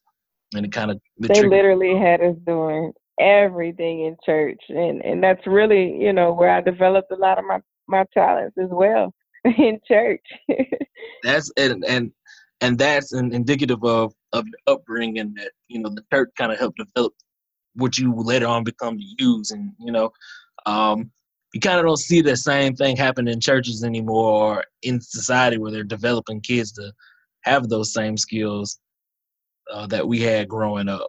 and 0.54 0.66
it 0.66 0.73
kind 0.73 0.90
of 0.90 1.00
the 1.18 1.28
they 1.28 1.47
literally 1.47 1.97
had 1.99 2.21
us 2.21 2.37
doing 2.47 2.92
everything 3.21 4.06
in 4.06 4.16
church, 4.25 4.61
and 4.68 5.04
and 5.04 5.23
that's 5.23 5.47
really 5.47 5.97
you 5.97 6.12
know 6.12 6.33
where 6.33 6.50
I 6.50 6.61
developed 6.61 7.12
a 7.12 7.16
lot 7.16 7.38
of 7.38 7.45
my 7.45 7.61
my 7.87 8.04
talents 8.12 8.56
as 8.59 8.71
well 8.71 9.14
in 9.45 9.80
church. 9.87 10.25
that's 11.23 11.50
and 11.56 11.85
and 11.87 12.12
and 12.61 12.78
that's 12.78 13.12
an 13.12 13.33
indicative 13.33 13.85
of 13.85 14.12
of 14.33 14.47
your 14.47 14.75
upbringing 14.75 15.35
that 15.35 15.52
you 15.68 15.78
know 15.80 15.88
the 15.88 16.04
church 16.12 16.30
kind 16.37 16.52
of 16.52 16.59
helped 16.59 16.78
develop 16.78 17.12
what 17.75 17.99
you 17.99 18.12
later 18.14 18.47
on 18.47 18.64
become 18.64 18.99
to 18.99 19.04
use 19.18 19.50
and 19.50 19.73
you 19.78 19.92
know 19.92 20.11
um 20.66 21.11
you 21.54 21.61
kind 21.61 21.78
of 21.78 21.87
don't 21.87 21.97
see 21.97 22.21
the 22.21 22.37
same 22.37 22.75
thing 22.75 22.97
happen 22.97 23.28
in 23.28 23.40
churches 23.40 23.85
anymore 23.85 24.56
or 24.59 24.64
in 24.83 25.00
society 25.00 25.59
where 25.59 25.71
they're 25.71 25.85
developing 25.85 26.40
kids 26.40 26.73
to 26.73 26.92
have 27.42 27.68
those 27.68 27.92
same 27.92 28.16
skills 28.16 28.78
uh, 29.73 29.87
that 29.87 30.06
we 30.06 30.21
had 30.21 30.49
growing 30.49 30.88
up. 30.88 31.09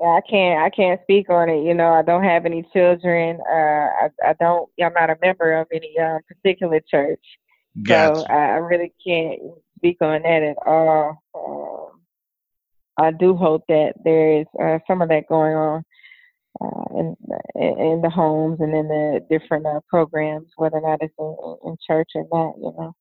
Yeah, 0.00 0.08
I 0.08 0.20
can't. 0.28 0.60
I 0.60 0.70
can't 0.70 1.00
speak 1.02 1.30
on 1.30 1.48
it. 1.48 1.64
You 1.64 1.72
know, 1.72 1.92
I 1.92 2.02
don't 2.02 2.24
have 2.24 2.44
any 2.44 2.66
children. 2.72 3.38
Uh, 3.48 3.54
I, 3.54 4.08
I 4.26 4.32
don't. 4.40 4.68
I'm 4.82 4.92
not 4.92 5.08
a 5.08 5.16
member 5.22 5.52
of 5.54 5.68
any 5.72 5.96
uh, 5.98 6.18
particular 6.28 6.80
church, 6.80 7.24
gotcha. 7.82 8.20
so 8.20 8.26
I, 8.26 8.34
I 8.34 8.56
really 8.56 8.92
can't 9.06 9.40
speak 9.84 9.98
on 10.00 10.22
that 10.22 10.42
at 10.42 10.56
all. 10.66 11.22
Um, 11.34 12.00
I 12.96 13.10
do 13.10 13.36
hope 13.36 13.64
that 13.68 13.94
there 14.04 14.40
is 14.40 14.46
uh, 14.62 14.78
some 14.86 15.02
of 15.02 15.08
that 15.10 15.28
going 15.28 15.54
on 15.54 15.84
uh, 16.60 16.98
in, 16.98 17.16
in 17.56 18.00
the 18.02 18.10
homes 18.10 18.60
and 18.60 18.74
in 18.74 18.88
the 18.88 19.20
different 19.28 19.66
uh, 19.66 19.80
programs, 19.88 20.48
whether 20.56 20.76
or 20.76 20.88
not 20.88 21.02
it's 21.02 21.14
in, 21.18 21.56
in 21.64 21.76
church 21.86 22.10
or 22.14 22.26
not. 22.32 22.54
You 22.56 22.74
know. 22.78 22.92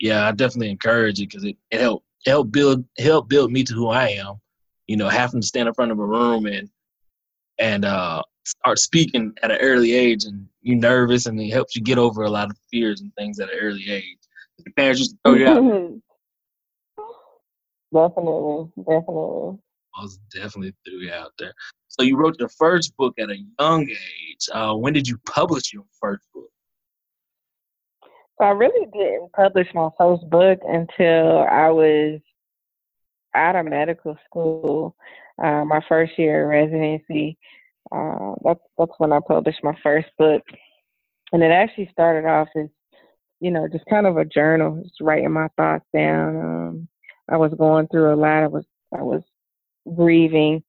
Yeah, 0.00 0.26
I 0.26 0.32
definitely 0.32 0.70
encourage 0.70 1.20
it 1.20 1.28
because 1.28 1.44
it, 1.44 1.56
it 1.70 1.80
helped 1.80 2.06
help 2.26 2.50
build 2.50 2.84
help 2.98 3.28
build 3.28 3.52
me 3.52 3.62
to 3.64 3.74
who 3.74 3.88
I 3.88 4.08
am 4.08 4.40
you 4.86 4.96
know, 4.96 5.08
having 5.08 5.40
to 5.40 5.46
stand 5.46 5.68
in 5.68 5.74
front 5.74 5.92
of 5.92 5.98
a 5.98 6.04
room 6.04 6.46
and 6.46 6.68
and 7.58 7.84
uh, 7.84 8.22
start 8.44 8.78
speaking 8.78 9.32
at 9.42 9.50
an 9.50 9.58
early 9.60 9.92
age, 9.92 10.24
and 10.24 10.46
you're 10.62 10.76
nervous, 10.76 11.26
and 11.26 11.40
it 11.40 11.50
helps 11.50 11.76
you 11.76 11.82
get 11.82 11.98
over 11.98 12.24
a 12.24 12.30
lot 12.30 12.50
of 12.50 12.56
fears 12.70 13.00
and 13.00 13.14
things 13.14 13.38
at 13.38 13.50
an 13.50 13.58
early 13.60 13.90
age. 13.90 14.18
The 14.58 14.70
parents 14.72 15.14
throw 15.24 15.34
you 15.34 15.46
out. 15.46 16.02
Definitely, 17.92 18.70
definitely. 18.78 19.58
Most 19.98 20.20
definitely 20.34 20.74
threw 20.84 20.98
you 21.00 21.12
out 21.12 21.32
there. 21.38 21.52
So 21.88 22.02
you 22.02 22.16
wrote 22.16 22.36
your 22.38 22.48
first 22.48 22.96
book 22.96 23.14
at 23.18 23.28
a 23.28 23.36
young 23.58 23.88
age. 23.88 24.48
Uh, 24.52 24.74
when 24.74 24.94
did 24.94 25.06
you 25.06 25.18
publish 25.26 25.72
your 25.74 25.84
first 26.00 26.22
book? 26.32 26.48
So 28.38 28.46
I 28.46 28.50
really 28.50 28.86
didn't 28.92 29.32
publish 29.32 29.68
my 29.74 29.90
first 29.98 30.28
book 30.30 30.60
until 30.66 31.40
I 31.40 31.68
was 31.68 32.20
out 33.34 33.56
of 33.56 33.66
medical 33.66 34.16
school, 34.24 34.96
uh, 35.42 35.64
my 35.64 35.80
first 35.88 36.18
year 36.18 36.44
of 36.44 36.50
residency. 36.50 37.36
Uh, 37.94 38.34
that's 38.42 38.60
that's 38.78 38.92
when 38.98 39.12
I 39.12 39.20
published 39.26 39.62
my 39.62 39.76
first 39.82 40.08
book, 40.18 40.42
and 41.32 41.42
it 41.42 41.50
actually 41.50 41.90
started 41.92 42.26
off 42.26 42.48
as, 42.56 42.68
you 43.42 43.50
know, 43.50 43.66
just 43.66 43.84
kind 43.86 44.06
of 44.06 44.16
a 44.18 44.24
journal, 44.24 44.80
just 44.84 45.00
writing 45.00 45.32
my 45.32 45.48
thoughts 45.56 45.84
down. 45.92 46.36
Um, 46.36 46.88
I 47.28 47.36
was 47.36 47.52
going 47.58 47.88
through 47.88 48.14
a 48.14 48.16
lot. 48.16 48.44
I 48.44 48.46
was 48.46 48.64
I 48.96 49.02
was 49.02 49.22
grieving 49.96 50.62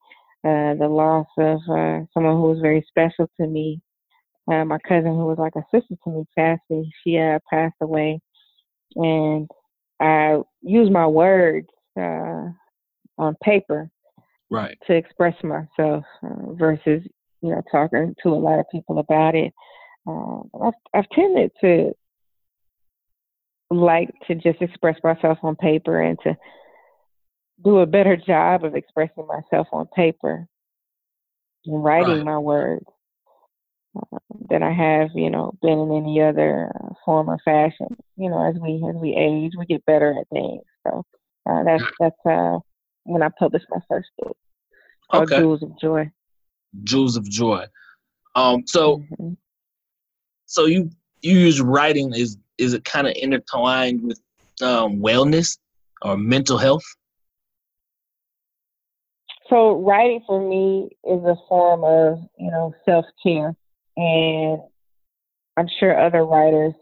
uh, 0.44 0.74
the 0.74 0.88
loss 0.90 1.28
of 1.38 1.60
uh, 1.70 2.02
someone 2.14 2.36
who 2.36 2.50
was 2.50 2.60
very 2.64 2.84
special 2.88 3.30
to 3.40 3.46
me. 3.46 3.80
Uh, 4.52 4.66
my 4.66 4.80
cousin, 4.88 5.12
who 5.12 5.28
was 5.28 5.38
like 5.38 5.54
a 5.56 5.64
sister 5.72 5.96
to 6.04 6.10
me, 6.10 6.26
Cassie, 6.36 6.92
she 7.04 7.20
uh, 7.20 7.38
passed 7.48 7.76
away, 7.80 8.20
and 8.96 9.48
I 10.00 10.40
used 10.64 10.92
my 10.92 11.06
words 11.06 11.68
uh, 11.96 12.48
on 13.20 13.36
paper 13.44 13.88
right 14.50 14.78
to 14.88 14.96
express 14.96 15.36
myself 15.44 16.04
uh, 16.24 16.54
versus 16.54 17.04
you 17.42 17.52
know 17.52 17.62
talking 17.72 18.16
to 18.24 18.30
a 18.30 18.32
lot 18.32 18.60
of 18.60 18.66
people 18.72 18.98
about 18.98 19.36
it 19.36 19.54
um, 20.08 20.50
I've, 20.62 20.74
I've 20.94 21.10
tended 21.10 21.52
to 21.62 21.94
like 23.78 24.10
to 24.28 24.36
just 24.36 24.62
express 24.62 24.98
myself 25.04 25.38
on 25.44 25.56
paper 25.56 26.02
and 26.02 26.18
to 26.24 26.38
do 27.64 27.80
a 27.80 27.86
better 27.86 28.18
job 28.18 28.64
of 28.64 28.76
expressing 28.76 29.28
myself 29.28 29.68
on 29.72 29.88
paper 29.96 30.48
and 31.66 31.84
writing 31.84 32.18
right. 32.18 32.26
my 32.26 32.38
words 32.38 32.86
uh, 33.96 34.18
than 34.50 34.64
I 34.64 34.74
have, 34.74 35.10
you 35.16 35.30
know, 35.30 35.54
been 35.62 35.80
in 35.80 35.92
any 35.96 36.22
other 36.22 36.72
uh, 36.76 36.94
form 37.06 37.30
or 37.30 37.38
fashion. 37.46 37.96
You 38.18 38.30
know, 38.30 38.44
as 38.48 38.56
we 38.60 38.84
as 38.88 38.96
we 38.96 39.16
age, 39.16 39.54
we 39.58 39.66
get 39.66 39.86
better 39.86 40.16
at 40.20 40.28
things. 40.30 40.64
So 40.86 41.06
uh, 41.50 41.64
that's 41.64 41.84
that's 42.00 42.26
uh, 42.26 42.60
when 43.04 43.22
I 43.22 43.30
published 43.38 43.68
my 43.70 43.80
first 43.90 44.10
book 44.18 44.36
called 45.12 45.32
okay. 45.32 45.40
Jewels 45.40 45.64
of 45.64 45.80
Joy. 45.80 46.12
Jewels 46.84 47.18
of 47.18 47.30
Joy. 47.30 47.66
Um, 48.36 48.64
so, 48.66 48.98
mm-hmm. 48.98 49.34
so 50.46 50.66
you 50.66 50.90
you 51.22 51.38
use 51.38 51.62
writing 51.62 52.14
is 52.14 52.38
is 52.58 52.74
it 52.74 52.84
kind 52.86 53.08
of 53.08 53.14
intertwined 53.16 54.02
with 54.04 54.20
um, 54.62 55.00
wellness 55.00 55.58
or 56.02 56.18
mental 56.18 56.58
health? 56.58 56.84
So 59.50 59.82
writing 59.82 60.24
for 60.26 60.42
me 60.42 60.90
is 61.04 61.24
a 61.26 61.36
form 61.48 61.84
of 61.84 62.20
you 62.40 62.50
know 62.50 62.74
self 62.86 63.06
care, 63.22 63.56
and 63.98 64.60
I'm 65.58 65.68
sure 65.80 66.00
other 66.00 66.26
writers 66.26 66.74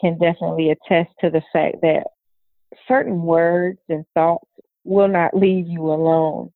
can 0.00 0.18
definitely 0.18 0.70
attest 0.70 1.10
to 1.20 1.30
the 1.30 1.42
fact 1.52 1.76
that 1.82 2.04
certain 2.86 3.22
words 3.22 3.78
and 3.88 4.04
thoughts 4.14 4.46
will 4.84 5.08
not 5.08 5.36
leave 5.36 5.66
you 5.66 5.82
alone 5.90 6.52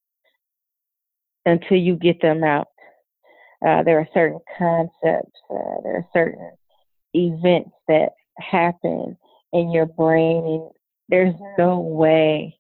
until 1.45 1.77
you 1.77 1.97
get 1.97 2.21
them 2.23 2.43
out. 2.45 2.69
Uh, 3.67 3.83
there 3.83 3.99
are 3.99 4.09
certain 4.13 4.41
concepts, 4.59 5.41
uh, 5.51 5.81
there 5.83 5.97
are 5.97 6.07
certain 6.13 6.51
events 7.15 7.71
that 7.89 8.11
happen 8.39 9.17
in 9.53 9.71
your 9.71 9.87
brain, 9.87 10.45
and 10.45 10.71
there's 11.09 11.35
no 11.59 11.81
way 11.81 12.59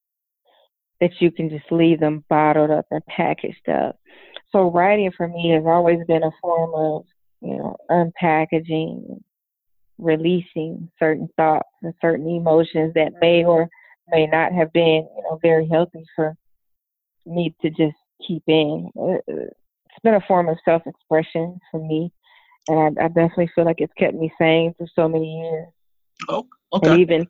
that 1.01 1.11
you 1.21 1.31
can 1.31 1.51
just 1.51 1.71
leave 1.71 2.01
them 2.01 2.25
bottled 2.29 2.71
up 2.71 2.87
and 2.91 3.05
packaged 3.07 3.69
up. 3.69 3.99
So 4.53 4.71
writing 4.71 5.11
for 5.17 5.27
me 5.27 5.51
has 5.51 5.65
always 5.67 5.99
been 6.07 6.23
a 6.23 6.31
form 6.41 6.73
of, 6.75 7.05
you 7.41 7.57
know, 7.59 7.77
unpackaging, 7.91 9.21
releasing 9.99 10.89
certain 10.99 11.29
thoughts 11.37 11.69
and 11.83 11.93
certain 12.01 12.29
emotions 12.29 12.95
that 12.95 13.13
may 13.21 13.45
or 13.45 13.69
may 14.09 14.27
not 14.27 14.53
have 14.53 14.73
been, 14.73 15.09
you 15.17 15.23
know, 15.25 15.39
very 15.43 15.69
healthy 15.69 16.05
for 16.15 16.37
me 17.27 17.55
to 17.63 17.71
just 17.71 17.97
keep 18.27 18.43
in. 18.47 18.89
Uh, 18.97 19.15
uh, 19.15 19.17
it's 19.29 20.03
been 20.03 20.15
a 20.15 20.25
form 20.29 20.49
of 20.49 20.59
self-expression 20.65 21.59
for 21.71 21.85
me, 21.85 22.13
and 22.69 22.99
I, 22.99 23.05
I 23.05 23.09
definitely 23.09 23.51
feel 23.55 23.65
like 23.65 23.81
it's 23.81 23.93
kept 23.95 24.15
me 24.15 24.33
sane 24.39 24.75
for 24.79 24.87
so 24.95 25.09
many 25.09 25.41
years. 25.41 25.69
Oh, 26.29 26.47
okay. 26.73 26.91
And 26.91 27.01
even, 27.01 27.27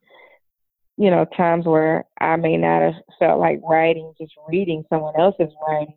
you 0.97 1.11
know, 1.11 1.25
times 1.37 1.67
where 1.67 2.05
I 2.21 2.37
may 2.37 2.57
not 2.57 2.83
have 2.83 2.95
felt 3.19 3.41
like 3.41 3.61
writing, 3.63 4.13
just 4.21 4.33
reading 4.49 4.85
someone 4.89 5.15
else's 5.19 5.53
writing 5.67 5.95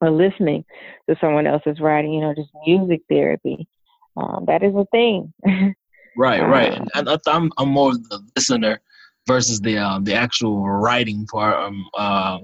or 0.00 0.10
listening 0.10 0.64
to 1.08 1.16
someone 1.20 1.46
else's 1.46 1.80
writing, 1.80 2.12
you 2.12 2.20
know, 2.20 2.34
just 2.34 2.50
music 2.66 3.02
therapy. 3.08 3.66
Um, 4.16 4.44
that 4.46 4.62
is 4.62 4.74
a 4.74 4.86
thing. 4.92 5.32
right, 6.16 6.40
right. 6.48 6.78
Um, 6.78 6.88
and 6.94 7.08
I, 7.10 7.18
I'm 7.26 7.52
I'm 7.58 7.68
more 7.68 7.90
of 7.90 8.08
the 8.08 8.20
listener 8.34 8.80
versus 9.26 9.60
the 9.60 9.78
um, 9.78 10.04
the 10.04 10.14
actual 10.14 10.66
writing 10.66 11.26
part. 11.26 11.56
Um, 11.56 11.84
uh, 11.98 12.38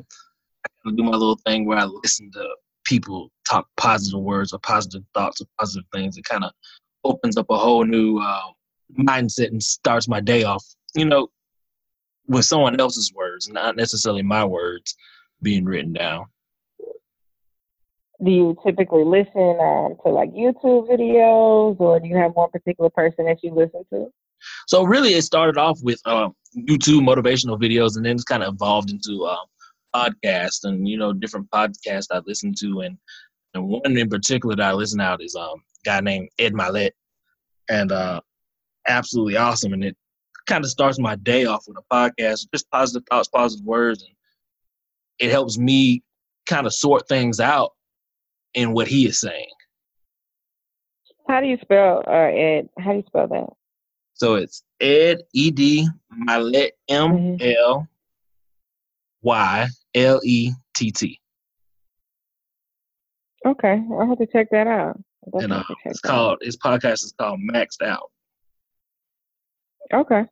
I 0.84 0.90
do 0.94 1.02
my 1.02 1.12
little 1.12 1.38
thing 1.46 1.64
where 1.64 1.78
I 1.78 1.84
listen 1.84 2.30
to 2.32 2.48
people 2.92 3.30
talk 3.48 3.66
positive 3.78 4.20
words 4.20 4.52
or 4.52 4.58
positive 4.58 5.02
thoughts 5.14 5.40
or 5.40 5.46
positive 5.58 5.86
things. 5.94 6.18
It 6.18 6.24
kind 6.24 6.44
of 6.44 6.52
opens 7.04 7.38
up 7.38 7.46
a 7.48 7.56
whole 7.56 7.84
new 7.84 8.18
uh, 8.18 8.50
mindset 8.98 9.48
and 9.48 9.62
starts 9.62 10.08
my 10.08 10.20
day 10.20 10.44
off. 10.44 10.62
You 10.94 11.06
know, 11.06 11.28
with 12.28 12.44
someone 12.44 12.78
else's 12.78 13.10
words, 13.14 13.48
not 13.48 13.76
necessarily 13.76 14.22
my 14.22 14.44
words 14.44 14.94
being 15.40 15.64
written 15.64 15.94
down. 15.94 16.26
Do 18.22 18.30
you 18.30 18.56
typically 18.64 19.04
listen 19.04 19.56
um, 19.58 19.96
to 20.04 20.10
like 20.10 20.30
YouTube 20.32 20.86
videos, 20.88 21.80
or 21.80 21.98
do 21.98 22.06
you 22.06 22.16
have 22.16 22.32
one 22.32 22.50
particular 22.50 22.90
person 22.90 23.24
that 23.24 23.38
you 23.42 23.54
listen 23.54 23.84
to? 23.90 24.08
So 24.66 24.84
really, 24.84 25.14
it 25.14 25.22
started 25.22 25.56
off 25.56 25.78
with 25.82 26.00
um, 26.06 26.34
YouTube 26.56 27.00
motivational 27.00 27.58
videos, 27.58 27.96
and 27.96 28.04
then 28.04 28.16
it's 28.16 28.24
kind 28.24 28.42
of 28.42 28.54
evolved 28.54 28.90
into 28.90 29.24
um, 29.26 29.46
podcasts 29.94 30.64
and 30.64 30.88
you 30.88 30.96
know 30.96 31.12
different 31.12 31.50
podcasts 31.50 32.08
I 32.10 32.20
listen 32.26 32.54
to, 32.60 32.80
and 32.80 32.98
and 33.54 33.66
one 33.66 33.96
in 33.96 34.08
particular 34.08 34.56
that 34.56 34.70
I 34.70 34.72
listen 34.72 35.00
out 35.00 35.22
is 35.22 35.36
um, 35.36 35.62
a 35.84 35.84
guy 35.84 36.00
named 36.00 36.28
Ed 36.38 36.54
Mylett, 36.54 36.92
and 37.68 37.92
uh, 37.92 38.20
absolutely 38.86 39.36
awesome, 39.36 39.72
and 39.72 39.84
it 39.84 39.96
kind 40.46 40.64
of 40.64 40.70
starts 40.70 40.98
my 40.98 41.16
day 41.16 41.44
off 41.44 41.64
with 41.66 41.76
a 41.78 41.94
podcast, 41.94 42.46
just 42.52 42.70
positive 42.70 43.06
thoughts, 43.10 43.28
positive 43.28 43.64
words, 43.64 44.02
and 44.02 44.14
it 45.18 45.30
helps 45.30 45.58
me 45.58 46.02
kind 46.46 46.66
of 46.66 46.74
sort 46.74 47.06
things 47.08 47.40
out 47.40 47.72
in 48.54 48.72
what 48.72 48.88
he 48.88 49.06
is 49.06 49.20
saying. 49.20 49.46
How 51.28 51.40
do 51.40 51.46
you 51.46 51.58
spell 51.62 52.02
uh, 52.06 52.10
Ed? 52.10 52.68
How 52.78 52.90
do 52.90 52.98
you 52.98 53.04
spell 53.06 53.28
that? 53.28 53.50
So 54.14 54.34
it's 54.34 54.62
Ed 54.80 55.22
E 55.32 55.50
D 55.50 55.88
Mylett 56.28 56.72
M 56.88 57.38
L 57.40 57.88
Y 59.22 59.68
L 59.94 60.20
E 60.24 60.52
T 60.74 60.90
T. 60.90 61.20
Okay, 63.44 63.82
I'll 63.90 64.06
have 64.06 64.18
to 64.18 64.26
check 64.26 64.48
that 64.50 64.66
out. 64.66 65.00
And 65.34 65.52
uh, 65.52 65.62
it's 65.84 66.00
called 66.00 66.32
out. 66.32 66.38
his 66.42 66.56
podcast 66.56 67.04
is 67.04 67.14
called 67.18 67.40
Maxed 67.40 67.82
Out. 67.82 68.10
Okay. 69.92 70.24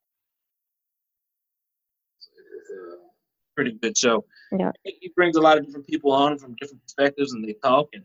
Pretty 3.55 3.73
good 3.83 3.97
show. 3.97 4.25
Yeah. 4.53 4.71
He 4.85 5.13
brings 5.15 5.37
a 5.37 5.41
lot 5.41 5.59
of 5.59 5.67
different 5.67 5.87
people 5.87 6.13
on 6.13 6.39
from 6.39 6.57
different 6.61 6.83
perspectives, 6.83 7.33
and 7.33 7.45
they 7.45 7.55
talk, 7.63 7.89
and 7.93 8.05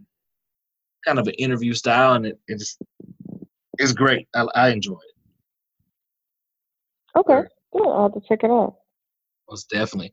kind 1.05 1.19
of 1.19 1.27
an 1.27 1.33
interview 1.35 1.73
style, 1.73 2.13
and 2.13 2.25
it, 2.25 2.39
it's 2.47 2.77
it's 3.77 3.93
great. 3.93 4.27
I, 4.35 4.47
I 4.55 4.69
enjoy 4.69 4.93
it. 4.93 5.15
Okay, 7.17 7.41
cool. 7.71 7.91
I'll 7.91 8.03
have 8.03 8.13
to 8.13 8.27
check 8.27 8.43
it 8.43 8.51
out. 8.51 8.75
Most 9.49 9.69
definitely. 9.69 10.11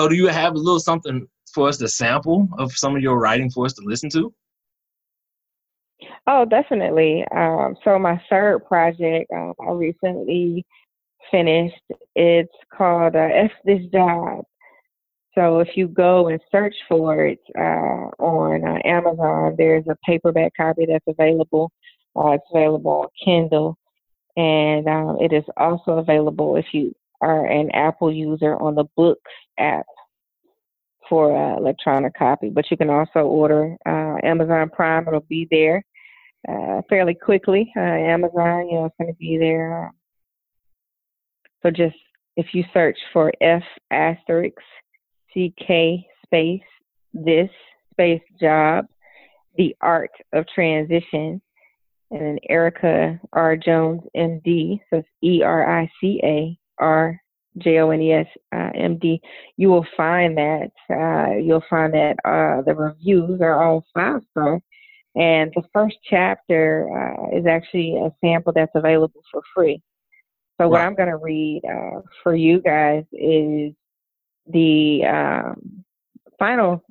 So, 0.00 0.08
do 0.08 0.14
you 0.14 0.28
have 0.28 0.54
a 0.54 0.56
little 0.56 0.80
something 0.80 1.28
for 1.52 1.68
us 1.68 1.76
to 1.76 1.86
sample 1.86 2.48
of 2.56 2.72
some 2.72 2.96
of 2.96 3.02
your 3.02 3.18
writing 3.18 3.50
for 3.50 3.66
us 3.66 3.74
to 3.74 3.82
listen 3.84 4.08
to? 4.12 4.32
Oh, 6.26 6.46
definitely. 6.46 7.22
Um, 7.36 7.76
so 7.84 7.98
my 7.98 8.18
third 8.30 8.64
project 8.64 9.30
um, 9.30 9.52
I 9.60 9.72
recently 9.72 10.64
finished. 11.30 11.82
It's 12.16 12.56
called 12.74 13.14
uh, 13.14 13.28
"F 13.30 13.50
This 13.66 13.84
Job." 13.92 14.46
So 15.34 15.58
if 15.58 15.76
you 15.76 15.86
go 15.86 16.28
and 16.28 16.40
search 16.50 16.76
for 16.88 17.26
it 17.26 17.40
uh, 17.58 18.08
on 18.24 18.64
uh, 18.64 18.78
Amazon, 18.86 19.54
there's 19.58 19.84
a 19.86 19.98
paperback 20.06 20.52
copy 20.56 20.86
that's 20.86 21.04
available. 21.06 21.70
Uh, 22.16 22.30
it's 22.30 22.44
available 22.54 23.02
on 23.02 23.08
Kindle, 23.22 23.76
and 24.38 24.88
um, 24.88 25.18
it 25.20 25.34
is 25.34 25.44
also 25.58 25.98
available 25.98 26.56
if 26.56 26.72
you 26.72 26.94
are 27.20 27.44
an 27.44 27.70
Apple 27.72 28.10
user 28.10 28.56
on 28.56 28.74
the 28.74 28.84
Books 28.96 29.30
app 29.60 29.86
for 31.08 31.36
uh, 31.36 31.56
electronic 31.56 32.14
copy. 32.14 32.50
But 32.50 32.70
you 32.70 32.76
can 32.76 32.90
also 32.90 33.20
order 33.20 33.76
uh, 33.86 34.16
Amazon 34.22 34.70
Prime; 34.70 35.06
it'll 35.06 35.20
be 35.20 35.46
there 35.50 35.84
uh, 36.48 36.82
fairly 36.88 37.14
quickly. 37.14 37.72
Uh, 37.76 37.80
Amazon, 37.80 38.68
you 38.68 38.74
know, 38.74 38.86
it's 38.86 38.94
going 38.98 39.12
to 39.12 39.18
be 39.18 39.36
there. 39.38 39.92
So 41.62 41.70
just 41.70 41.96
if 42.36 42.46
you 42.54 42.64
search 42.72 42.98
for 43.12 43.32
F 43.40 43.62
asterisk 43.90 44.56
CK 45.32 46.04
space 46.24 46.62
this 47.12 47.50
space 47.92 48.22
job, 48.40 48.86
the 49.56 49.74
art 49.80 50.10
of 50.32 50.46
transition, 50.54 51.40
and 52.10 52.20
then 52.20 52.38
Erica 52.48 53.20
R. 53.32 53.56
Jones, 53.56 54.02
MD. 54.16 54.80
So 54.90 54.98
it's 54.98 55.08
E 55.22 55.42
R 55.42 55.80
I 55.80 55.90
C 56.00 56.20
A 56.22 56.58
R 56.78 57.20
J 57.58 57.78
O 57.78 57.90
N 57.90 58.00
E 58.00 58.12
S 58.12 58.26
uh, 58.52 58.70
M 58.74 58.98
D. 58.98 59.20
You 59.56 59.68
will 59.68 59.86
find 59.96 60.36
that 60.36 60.70
uh, 60.90 61.36
you'll 61.36 61.64
find 61.68 61.92
that 61.94 62.16
uh, 62.24 62.62
the 62.62 62.74
reviews 62.74 63.40
are 63.40 63.62
all 63.62 63.84
five 63.94 64.22
star, 64.30 64.60
and 65.14 65.52
the 65.54 65.62
first 65.72 65.96
chapter 66.08 66.88
uh, 66.94 67.36
is 67.36 67.46
actually 67.46 67.96
a 67.96 68.10
sample 68.20 68.52
that's 68.52 68.72
available 68.74 69.22
for 69.30 69.42
free. 69.54 69.82
So 70.60 70.68
what 70.68 70.82
I'm 70.82 70.94
going 70.94 71.08
to 71.08 71.16
read 71.16 71.62
uh, 71.64 72.02
for 72.22 72.36
you 72.36 72.60
guys 72.60 73.04
is 73.12 73.72
the 74.46 75.04
um, 75.06 75.84
final 76.38 76.84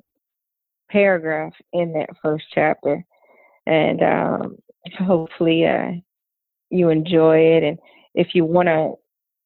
paragraph 0.90 1.52
in 1.72 1.92
that 1.92 2.08
first 2.20 2.46
chapter, 2.52 3.04
and 3.66 4.02
um, 4.02 4.56
hopefully 4.98 5.66
uh, 5.66 5.92
you 6.70 6.88
enjoy 6.88 7.38
it. 7.38 7.62
And 7.62 7.78
if 8.14 8.34
you 8.34 8.44
want 8.44 8.66
to 8.66 8.94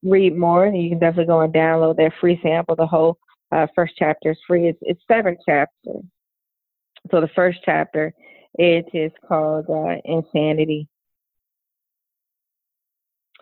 read 0.04 0.36
more, 0.36 0.66
you 0.66 0.90
can 0.90 0.98
definitely 0.98 1.26
go 1.26 1.40
and 1.40 1.52
download 1.52 1.96
that 1.96 2.12
free 2.20 2.38
sample. 2.42 2.76
The 2.76 2.86
whole 2.86 3.18
uh, 3.50 3.66
first 3.74 3.94
chapter 3.98 4.32
is 4.32 4.38
free. 4.46 4.68
It's, 4.68 4.78
it's 4.82 5.00
seven 5.10 5.36
chapters. 5.46 6.04
So 7.10 7.20
the 7.20 7.30
first 7.34 7.58
chapter 7.64 8.14
it 8.56 8.86
is 8.92 9.12
called 9.26 9.66
uh, 9.68 9.96
Insanity. 10.04 10.88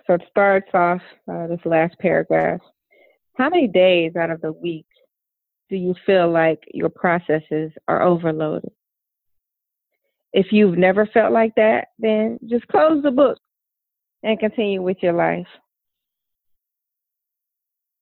So 0.07 0.15
it 0.15 0.23
starts 0.31 0.71
off 0.75 1.01
uh, 1.31 1.47
this 1.49 1.61
last 1.65 1.99
paragraph. 1.99 2.61
How 3.37 3.49
many 3.49 3.69
days 3.69 4.17
out 4.17 4.31
of 4.31 4.41
the 4.41 4.53
week 4.53 4.87
do 5.71 5.77
you 5.77 5.95
feel 6.07 6.31
like 6.31 6.61
your 6.73 6.89
processes 6.89 7.73
are 7.89 8.03
overloaded? 8.03 8.73
If 10.33 10.47
you've 10.51 10.79
never 10.79 11.07
felt 11.07 11.33
like 11.33 11.55
that, 11.57 11.89
then 11.99 12.39
just 12.49 12.67
close 12.69 13.03
the 13.03 13.11
book 13.11 13.39
and 14.23 14.39
continue 14.39 14.83
with 14.83 14.97
your 15.03 15.13
life. 15.13 15.47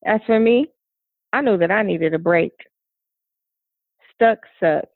As 0.04 0.20
for 0.26 0.40
me, 0.40 0.68
I 1.32 1.40
knew 1.42 1.58
that 1.58 1.70
I 1.70 1.82
needed 1.82 2.14
a 2.14 2.18
break. 2.18 2.52
Stuck 4.14 4.38
sucks. 4.58 4.88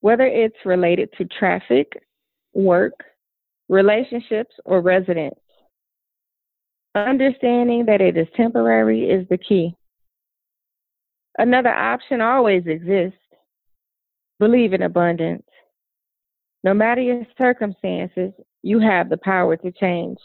Whether 0.00 0.26
it's 0.26 0.56
related 0.64 1.10
to 1.18 1.24
traffic, 1.24 1.92
work, 2.54 2.94
relationships, 3.68 4.54
or 4.64 4.80
residence, 4.80 5.38
understanding 6.94 7.84
that 7.86 8.00
it 8.00 8.16
is 8.16 8.28
temporary 8.36 9.10
is 9.10 9.28
the 9.28 9.38
key. 9.38 9.74
Another 11.36 11.72
option 11.72 12.20
always 12.20 12.64
exists. 12.66 13.18
Believe 14.38 14.72
in 14.72 14.82
abundance. 14.82 15.46
No 16.64 16.74
matter 16.74 17.00
your 17.00 17.26
circumstances, 17.36 18.32
you 18.62 18.80
have 18.80 19.08
the 19.08 19.18
power 19.18 19.56
to 19.56 19.72
change. 19.72 20.18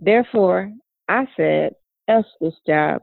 Therefore, 0.00 0.70
I 1.08 1.26
said, 1.36 1.74
F 2.08 2.24
this 2.40 2.54
job. 2.66 3.02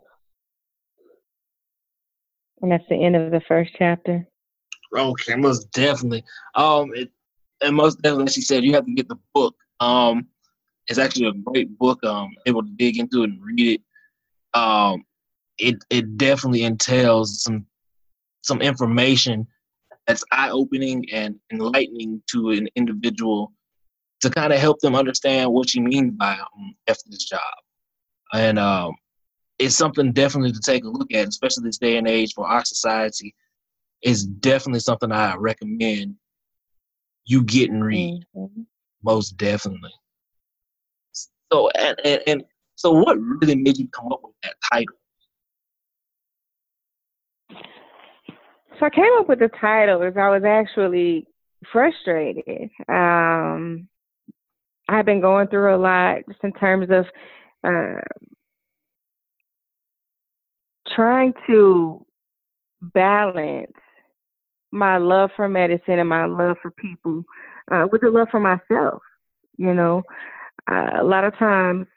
And 2.62 2.72
that's 2.72 2.84
the 2.90 3.04
end 3.04 3.16
of 3.16 3.32
the 3.32 3.42
first 3.48 3.72
chapter. 3.78 4.28
Okay, 4.96 5.36
most 5.36 5.72
definitely. 5.72 6.24
Um, 6.56 6.92
it, 6.94 7.10
and 7.62 7.76
most 7.76 8.02
definitely, 8.02 8.32
she 8.32 8.42
said, 8.42 8.64
you 8.64 8.74
have 8.74 8.86
to 8.86 8.94
get 8.94 9.08
the 9.08 9.18
book. 9.34 9.56
Um, 9.80 10.28
it's 10.88 11.00
actually 11.00 11.28
a 11.28 11.34
great 11.34 11.78
book. 11.78 12.04
Um, 12.04 12.30
able 12.46 12.64
to 12.64 12.72
dig 12.76 13.00
into 13.00 13.24
it 13.24 13.30
and 13.32 13.42
read 13.42 13.80
it. 13.80 14.60
Um, 14.60 15.06
it 15.58 15.76
it 15.90 16.18
definitely 16.18 16.64
entails 16.64 17.44
some 17.44 17.66
some 18.42 18.62
information 18.62 19.48
that's 20.08 20.24
eye 20.32 20.50
opening 20.50 21.06
and 21.12 21.40
enlightening 21.52 22.22
to 22.32 22.50
an 22.50 22.68
individual 22.76 23.54
to 24.22 24.30
kind 24.30 24.52
of 24.52 24.60
help 24.60 24.80
them 24.80 24.96
understand 24.96 25.52
what 25.52 25.74
you 25.74 25.82
mean 25.82 26.12
by 26.12 26.34
um, 26.34 26.76
this 26.88 27.26
job. 27.26 27.40
And 28.34 28.58
um, 28.60 28.94
it's 29.60 29.76
something 29.76 30.12
definitely 30.12 30.52
to 30.54 30.60
take 30.60 30.84
a 30.86 30.90
look 30.90 31.14
at, 31.14 31.28
especially 31.28 31.66
this 31.66 31.78
day 31.78 31.98
and 31.98 32.08
age 32.08 32.34
for 32.34 32.48
our 32.48 32.66
society. 32.66 33.36
It's 34.02 34.24
definitely 34.24 34.80
something 34.80 35.12
I 35.12 35.36
recommend 35.36 36.16
you 37.26 37.44
get 37.44 37.70
and 37.70 37.84
read. 37.84 38.26
Mm-hmm. 38.36 38.62
Most 39.04 39.38
definitely. 39.38 39.92
So 41.52 41.70
and, 41.70 41.98
and, 42.04 42.22
and 42.28 42.44
so 42.76 42.92
what 42.92 43.18
really 43.20 43.56
made 43.56 43.78
you 43.78 43.88
come 43.90 44.12
up 44.12 44.22
with 44.24 44.34
that 44.44 44.56
title? 44.72 44.96
So 48.80 48.88
I 48.88 48.90
came 48.90 49.12
up 49.20 49.30
with 49.30 49.40
the 49.40 49.50
title 49.60 50.02
as 50.02 50.18
I 50.18 50.30
was 50.30 50.44
actually 50.44 51.28
frustrated. 51.72 52.72
Um, 52.90 53.88
I've 54.90 55.06
been 55.06 55.22
going 55.22 55.48
through 55.48 55.76
a 55.76 55.78
lot 55.78 56.22
just 56.28 56.44
in 56.44 56.52
terms 56.54 56.88
of 56.90 57.06
uh, 57.64 58.02
trying 60.96 61.34
to 61.48 62.06
balance 62.82 63.72
my 64.72 64.98
love 64.98 65.30
for 65.36 65.48
medicine 65.48 66.00
and 66.00 66.10
my 66.10 66.26
love 66.26 66.58
for 66.62 66.72
people 66.72 67.24
uh, 67.72 67.86
with 67.92 68.02
the 68.02 68.10
love 68.10 68.28
for 68.32 68.40
myself. 68.40 69.02
You 69.58 69.74
know, 69.74 70.04
uh, 70.72 71.02
a 71.02 71.04
lot 71.04 71.24
of 71.24 71.38
times 71.38 71.88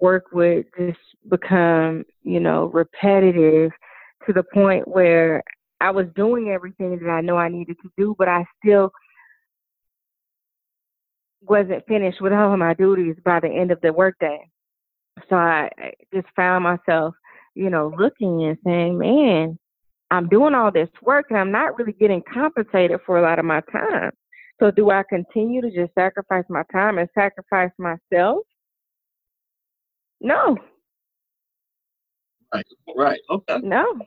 work 0.00 0.26
would 0.32 0.66
just 0.78 0.98
become, 1.30 2.04
you 2.22 2.40
know, 2.40 2.66
repetitive 2.66 3.70
to 4.26 4.32
the 4.32 4.42
point 4.42 4.86
where 4.86 5.42
I 5.80 5.90
was 5.90 6.06
doing 6.16 6.50
everything 6.50 6.98
that 6.98 7.08
I 7.08 7.20
know 7.20 7.36
I 7.36 7.48
needed 7.48 7.76
to 7.82 7.90
do, 7.96 8.14
but 8.18 8.28
I 8.28 8.44
still 8.58 8.90
wasn't 11.40 11.86
finished 11.86 12.20
with 12.20 12.32
all 12.32 12.52
of 12.52 12.58
my 12.58 12.74
duties 12.74 13.16
by 13.24 13.40
the 13.40 13.48
end 13.48 13.70
of 13.70 13.80
the 13.80 13.92
workday. 13.92 14.40
So 15.28 15.36
I 15.36 15.70
just 16.14 16.26
found 16.34 16.64
myself, 16.64 17.14
you 17.54 17.70
know, 17.70 17.92
looking 17.98 18.44
and 18.44 18.58
saying, 18.64 18.98
man, 18.98 19.58
I'm 20.10 20.28
doing 20.28 20.54
all 20.54 20.72
this 20.72 20.88
work 21.02 21.26
and 21.30 21.38
I'm 21.38 21.52
not 21.52 21.78
really 21.78 21.92
getting 21.92 22.22
compensated 22.32 23.00
for 23.04 23.18
a 23.18 23.22
lot 23.22 23.38
of 23.38 23.44
my 23.44 23.60
time. 23.72 24.10
So 24.60 24.70
do 24.70 24.90
I 24.90 25.02
continue 25.08 25.60
to 25.60 25.70
just 25.70 25.94
sacrifice 25.94 26.44
my 26.48 26.62
time 26.72 26.98
and 26.98 27.08
sacrifice 27.14 27.70
myself? 27.78 28.38
No. 30.20 30.56
Right. 32.52 32.66
Right. 32.96 33.20
Okay. 33.30 33.58
No. 33.62 34.00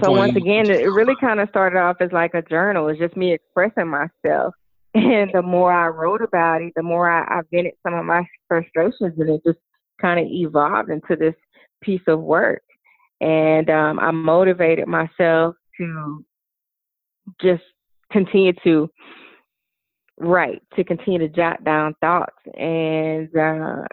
so 0.00 0.10
once 0.10 0.36
again, 0.36 0.70
it 0.70 0.90
really 0.90 1.14
kind 1.20 1.40
of 1.40 1.48
started 1.50 1.78
off 1.78 1.96
as 2.00 2.10
like 2.12 2.34
a 2.34 2.42
journal. 2.42 2.88
It's 2.88 2.98
just 2.98 3.16
me 3.16 3.32
expressing 3.32 3.88
myself. 3.88 4.54
And 4.94 5.30
the 5.32 5.42
more 5.42 5.72
I 5.72 5.88
wrote 5.88 6.22
about 6.22 6.62
it, 6.62 6.72
the 6.74 6.82
more 6.82 7.10
I, 7.10 7.20
I 7.22 7.42
vented 7.52 7.74
some 7.82 7.94
of 7.94 8.04
my 8.04 8.26
frustrations, 8.48 9.18
and 9.18 9.28
it 9.28 9.42
just 9.46 9.58
kind 10.00 10.18
of 10.18 10.26
evolved 10.28 10.90
into 10.90 11.14
this 11.14 11.34
piece 11.82 12.00
of 12.08 12.20
work. 12.20 12.62
And 13.20 13.68
um, 13.68 13.98
I 13.98 14.10
motivated 14.10 14.88
myself 14.88 15.56
to 15.76 16.24
just 17.40 17.62
continue 18.10 18.52
to 18.64 18.88
write, 20.18 20.62
to 20.76 20.84
continue 20.84 21.18
to 21.18 21.28
jot 21.28 21.62
down 21.64 21.94
thoughts. 22.00 22.36
And 22.56 23.28
uh, 23.36 23.84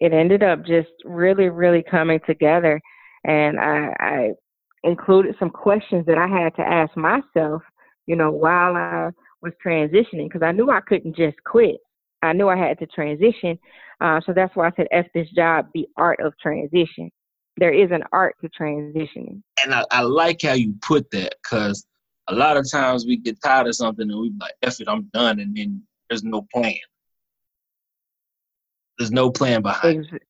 it 0.00 0.12
ended 0.12 0.42
up 0.42 0.64
just 0.64 0.90
really, 1.04 1.48
really 1.48 1.84
coming 1.88 2.20
together. 2.26 2.80
And 3.24 3.58
I, 3.58 3.94
I 3.98 4.30
included 4.84 5.36
some 5.38 5.50
questions 5.50 6.06
that 6.06 6.18
I 6.18 6.26
had 6.26 6.54
to 6.56 6.62
ask 6.62 6.96
myself, 6.96 7.62
you 8.06 8.16
know, 8.16 8.30
while 8.30 8.76
I 8.76 9.10
was 9.42 9.52
transitioning, 9.64 10.28
because 10.28 10.42
I 10.42 10.52
knew 10.52 10.70
I 10.70 10.80
couldn't 10.80 11.16
just 11.16 11.36
quit. 11.44 11.76
I 12.22 12.32
knew 12.32 12.48
I 12.48 12.56
had 12.56 12.78
to 12.80 12.86
transition. 12.86 13.58
Uh, 14.00 14.20
so 14.26 14.32
that's 14.32 14.54
why 14.54 14.68
I 14.68 14.72
said, 14.76 14.88
F 14.90 15.06
this 15.14 15.30
job, 15.30 15.68
the 15.74 15.86
art 15.96 16.20
of 16.20 16.34
transition. 16.38 17.10
There 17.56 17.72
is 17.72 17.90
an 17.90 18.02
art 18.12 18.36
to 18.42 18.48
transitioning. 18.48 19.42
And 19.64 19.74
I, 19.74 19.84
I 19.90 20.02
like 20.02 20.42
how 20.42 20.52
you 20.52 20.74
put 20.82 21.10
that 21.10 21.34
because 21.42 21.86
a 22.28 22.34
lot 22.34 22.56
of 22.56 22.70
times 22.70 23.06
we 23.06 23.16
get 23.16 23.42
tired 23.42 23.66
of 23.66 23.74
something 23.74 24.10
and 24.10 24.20
we 24.20 24.32
like, 24.40 24.54
F 24.62 24.80
it, 24.80 24.88
I'm 24.88 25.10
done. 25.12 25.40
And 25.40 25.56
then 25.56 25.82
there's 26.08 26.24
no 26.24 26.46
plan. 26.52 26.74
There's 28.98 29.10
no 29.10 29.30
plan 29.30 29.62
behind 29.62 30.06
Ex- 30.12 30.24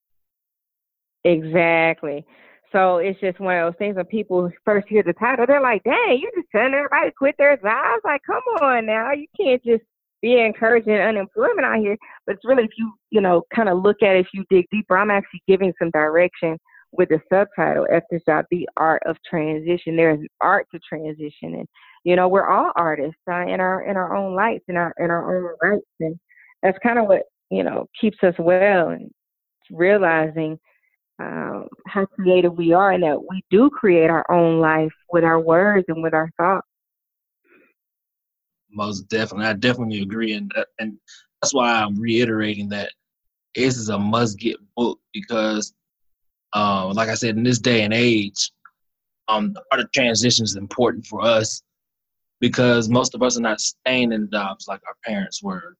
Exactly. 1.23 2.25
So 2.71 2.97
it's 2.97 3.19
just 3.19 3.39
one 3.39 3.57
of 3.57 3.73
those 3.73 3.77
things 3.77 3.97
when 3.97 4.05
people 4.05 4.49
first 4.63 4.87
hear 4.87 5.03
the 5.03 5.13
title, 5.13 5.45
they're 5.45 5.61
like, 5.61 5.83
dang, 5.83 6.19
you're 6.21 6.31
just 6.35 6.47
telling 6.51 6.73
everybody 6.73 7.09
to 7.09 7.15
quit 7.17 7.35
their 7.37 7.57
jobs? 7.57 8.01
Like, 8.03 8.21
come 8.25 8.43
on 8.61 8.85
now. 8.85 9.11
You 9.11 9.27
can't 9.37 9.63
just 9.63 9.83
be 10.21 10.39
encouraging 10.39 10.93
unemployment 10.93 11.65
out 11.65 11.79
here. 11.79 11.97
But 12.25 12.35
it's 12.35 12.45
really, 12.45 12.63
if 12.63 12.71
you, 12.77 12.93
you 13.09 13.19
know, 13.19 13.43
kind 13.53 13.67
of 13.67 13.81
look 13.81 13.97
at 14.01 14.15
it, 14.15 14.21
if 14.21 14.27
you 14.33 14.45
dig 14.49 14.67
deeper, 14.71 14.97
I'm 14.97 15.11
actually 15.11 15.41
giving 15.47 15.73
some 15.79 15.89
direction 15.91 16.57
with 16.93 17.09
the 17.09 17.19
subtitle, 17.31 17.87
F 17.91 18.03
this 18.09 18.21
job, 18.25 18.45
the 18.51 18.67
art 18.77 19.01
of 19.05 19.17
transition. 19.29 19.95
There 19.95 20.11
is 20.11 20.21
art 20.39 20.67
to 20.73 20.79
transition. 20.87 21.55
And, 21.55 21.67
you 22.03 22.15
know, 22.15 22.27
we're 22.27 22.47
all 22.47 22.71
artists 22.75 23.19
uh, 23.29 23.47
in 23.47 23.59
our, 23.59 23.83
in 23.83 23.97
our 23.97 24.15
own 24.15 24.35
lights, 24.35 24.65
in 24.67 24.77
our, 24.77 24.93
in 24.97 25.09
our 25.09 25.35
own 25.35 25.55
rights. 25.61 25.85
And 25.99 26.17
that's 26.63 26.77
kind 26.83 26.99
of 26.99 27.07
what, 27.07 27.23
you 27.49 27.63
know, 27.63 27.87
keeps 27.99 28.17
us 28.23 28.35
well 28.39 28.89
and 28.89 29.09
realizing 29.71 30.59
um, 31.21 31.67
how 31.87 32.05
creative 32.05 32.57
we 32.57 32.73
are 32.73 32.91
and 32.91 33.03
that 33.03 33.19
we 33.29 33.43
do 33.49 33.69
create 33.69 34.09
our 34.09 34.29
own 34.31 34.59
life 34.59 34.93
with 35.11 35.23
our 35.23 35.39
words 35.39 35.85
and 35.87 36.01
with 36.01 36.13
our 36.13 36.29
thoughts. 36.37 36.67
Most 38.71 39.01
definitely, 39.09 39.47
I 39.47 39.53
definitely 39.53 40.01
agree, 40.01 40.33
and 40.33 40.51
and 40.79 40.97
that's 41.41 41.53
why 41.53 41.71
I'm 41.71 41.99
reiterating 41.99 42.69
that 42.69 42.91
this 43.55 43.77
is 43.77 43.89
a 43.89 43.99
must-get 43.99 44.55
book 44.77 44.99
because, 45.13 45.73
um, 46.53 46.93
like 46.93 47.09
I 47.09 47.15
said, 47.15 47.35
in 47.35 47.43
this 47.43 47.59
day 47.59 47.83
and 47.83 47.93
age, 47.93 48.51
um, 49.27 49.51
the 49.53 49.61
art 49.71 49.81
of 49.81 49.91
transition 49.91 50.45
is 50.45 50.55
important 50.55 51.05
for 51.05 51.21
us 51.21 51.61
because 52.39 52.87
most 52.87 53.13
of 53.13 53.21
us 53.21 53.37
are 53.37 53.41
not 53.41 53.59
staying 53.59 54.13
in 54.13 54.29
jobs 54.31 54.67
like 54.69 54.81
our 54.87 54.95
parents 55.03 55.43
were 55.43 55.75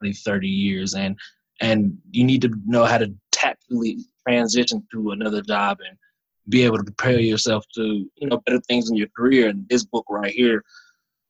20, 0.00 0.12
30 0.12 0.48
years, 0.48 0.94
and 0.94 1.18
and 1.62 1.96
you 2.10 2.24
need 2.24 2.42
to 2.42 2.50
know 2.66 2.84
how 2.84 2.98
to 2.98 3.14
tactfully 3.32 4.04
transition 4.26 4.86
to 4.92 5.10
another 5.10 5.42
job 5.42 5.78
and 5.86 5.96
be 6.48 6.62
able 6.62 6.78
to 6.78 6.84
prepare 6.84 7.20
yourself 7.20 7.64
to 7.74 7.82
you 8.16 8.28
know 8.28 8.38
better 8.46 8.60
things 8.60 8.90
in 8.90 8.96
your 8.96 9.08
career. 9.16 9.48
And 9.48 9.66
this 9.68 9.84
book 9.84 10.04
right 10.08 10.32
here 10.32 10.64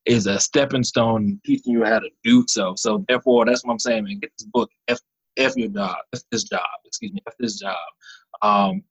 is 0.07 0.27
a 0.27 0.39
stepping 0.39 0.85
stone 0.85 1.41
teaching 1.45 1.73
you 1.73 1.85
how 1.85 1.99
to 1.99 2.11
do 2.23 2.45
so. 2.49 2.75
So 2.77 3.05
therefore, 3.09 3.47
that's 3.47 3.65
what 3.65 3.73
I'm 3.73 3.79
saying, 3.79 4.05
man. 4.05 4.19
Get 4.19 4.33
this 4.39 4.47
book. 4.53 4.71
F, 4.89 4.99
F 5.37 5.57
your 5.57 5.69
job. 5.69 5.97
F 6.15 6.21
this 6.31 6.45
job. 6.45 6.61
Excuse 6.85 7.13
me. 7.13 7.21
F 7.27 7.35
this 7.39 7.59
job. 7.59 7.77
Um, 8.43 8.83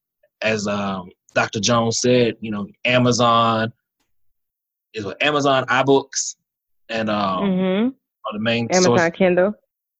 as 0.42 0.68
um, 0.68 1.10
Dr. 1.34 1.60
Jones 1.60 2.00
said, 2.00 2.36
you 2.42 2.52
know, 2.52 2.68
Amazon 2.86 3.72
is 4.94 5.06
what 5.06 5.22
Amazon 5.22 5.66
iBooks 5.66 6.36
and 6.89 7.10
um, 7.10 7.44
mm-hmm. 7.44 7.88
are 7.88 8.34
the 8.34 8.39
main 8.39 8.68
Amazon 8.72 8.98
source. 8.98 9.12
Kindle 9.16 9.54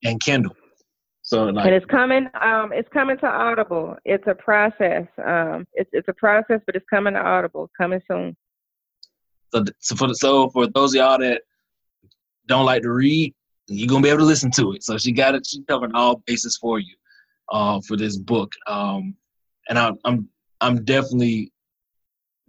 and 0.04 0.20
Kindle. 0.22 0.56
So 1.34 1.46
like, 1.46 1.66
and 1.66 1.74
it's 1.74 1.86
coming. 1.88 2.30
Um, 2.40 2.72
it's 2.72 2.90
coming 2.90 3.18
to 3.18 3.26
Audible. 3.26 3.98
It's 4.06 4.24
a 4.28 4.36
process. 4.36 5.08
Um, 5.26 5.66
it's 5.74 5.90
it's 5.92 6.08
a 6.08 6.14
process, 6.14 6.62
but 6.68 6.76
it's 6.76 6.86
coming 6.88 7.16
to 7.16 7.20
Audible. 7.20 7.72
Coming 7.76 8.02
soon. 8.08 8.38
So, 9.52 9.66
so 9.80 9.96
for 9.96 10.14
so 10.14 10.50
for 10.52 10.68
those 10.68 10.94
of 10.94 11.00
y'all 11.00 11.18
that 11.18 11.42
don't 12.46 12.68
like 12.68 12.84
to 12.84 12.92
read, 12.92 13.34
you're 13.66 13.88
gonna 13.88 14.04
be 14.04 14.10
able 14.10 14.20
to 14.20 14.26
listen 14.26 14.52
to 14.52 14.74
it. 14.74 14.84
So 14.84 15.00
she 15.00 15.12
got 15.12 15.34
it. 15.34 15.48
She 15.48 15.64
covered 15.64 15.96
all 15.96 16.22
bases 16.28 16.56
for 16.56 16.78
you, 16.78 16.94
uh, 17.52 17.82
for 17.88 17.98
this 17.98 18.16
book. 18.16 18.54
Um, 18.68 19.16
and 19.70 19.80
I, 19.80 19.92
I'm 20.06 20.30
I'm 20.62 20.86
definitely 20.86 21.52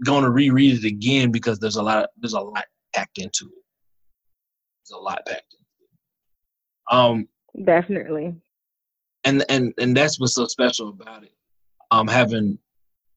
gonna 0.05 0.29
reread 0.29 0.85
it 0.85 0.87
again 0.87 1.31
because 1.31 1.59
there's 1.59 1.77
a 1.77 1.83
lot 1.83 2.11
there's 2.19 2.35
a 2.35 2.41
lot 2.41 2.67
packed 2.95 3.17
into 3.17 3.47
it. 3.47 3.65
There's 4.83 4.99
a 4.99 5.03
lot 5.03 5.25
packed 5.25 5.55
into 5.55 5.85
it. 5.85 6.95
Um, 6.95 7.29
definitely 7.65 8.35
and 9.25 9.45
and 9.49 9.73
and 9.79 9.97
that's 9.97 10.21
what's 10.21 10.35
so 10.35 10.47
special 10.47 10.91
about 10.91 11.23
it. 11.23 11.33
Um, 11.91 12.07
having 12.07 12.59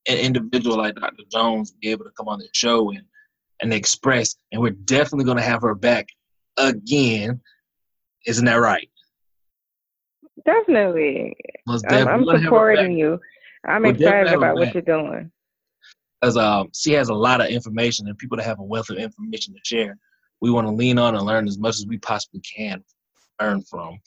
an 0.08 0.18
individual 0.18 0.76
like 0.76 0.94
Dr. 0.94 1.24
Jones 1.30 1.72
be 1.72 1.90
able 1.90 2.04
to 2.04 2.10
come 2.10 2.28
on 2.28 2.38
the 2.38 2.48
show 2.52 2.90
and 2.90 3.02
and 3.60 3.72
express, 3.72 4.36
and 4.52 4.62
we're 4.62 4.70
definitely 4.70 5.24
going 5.24 5.36
to 5.36 5.42
have 5.42 5.62
her 5.62 5.74
back 5.74 6.08
again. 6.56 7.40
Isn't 8.26 8.44
that 8.44 8.54
right? 8.54 8.88
Definitely. 10.44 11.36
I'm, 11.88 12.08
I'm 12.08 12.42
supporting 12.42 12.96
you. 12.96 13.20
I'm 13.66 13.82
we're 13.82 13.90
excited 13.90 14.32
about 14.32 14.54
what 14.54 14.72
you're 14.72 14.82
doing. 14.82 15.30
Because 16.20 16.36
um, 16.36 16.68
she 16.74 16.92
has 16.92 17.08
a 17.10 17.14
lot 17.14 17.40
of 17.40 17.48
information, 17.48 18.08
and 18.08 18.16
people 18.18 18.36
that 18.36 18.44
have 18.44 18.58
a 18.58 18.64
wealth 18.64 18.90
of 18.90 18.96
information 18.96 19.54
to 19.54 19.60
share, 19.64 19.98
we 20.40 20.50
want 20.50 20.66
to 20.66 20.72
lean 20.72 20.98
on 20.98 21.14
and 21.14 21.24
learn 21.24 21.46
as 21.46 21.58
much 21.58 21.76
as 21.76 21.86
we 21.86 21.98
possibly 21.98 22.40
can 22.40 22.82
learn 23.40 23.62
from. 23.62 23.98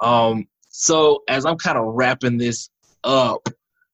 Um, 0.00 0.46
so 0.78 1.22
as 1.26 1.46
I'm 1.46 1.56
kind 1.56 1.78
of 1.78 1.94
wrapping 1.94 2.36
this 2.36 2.68
up, 3.02 3.48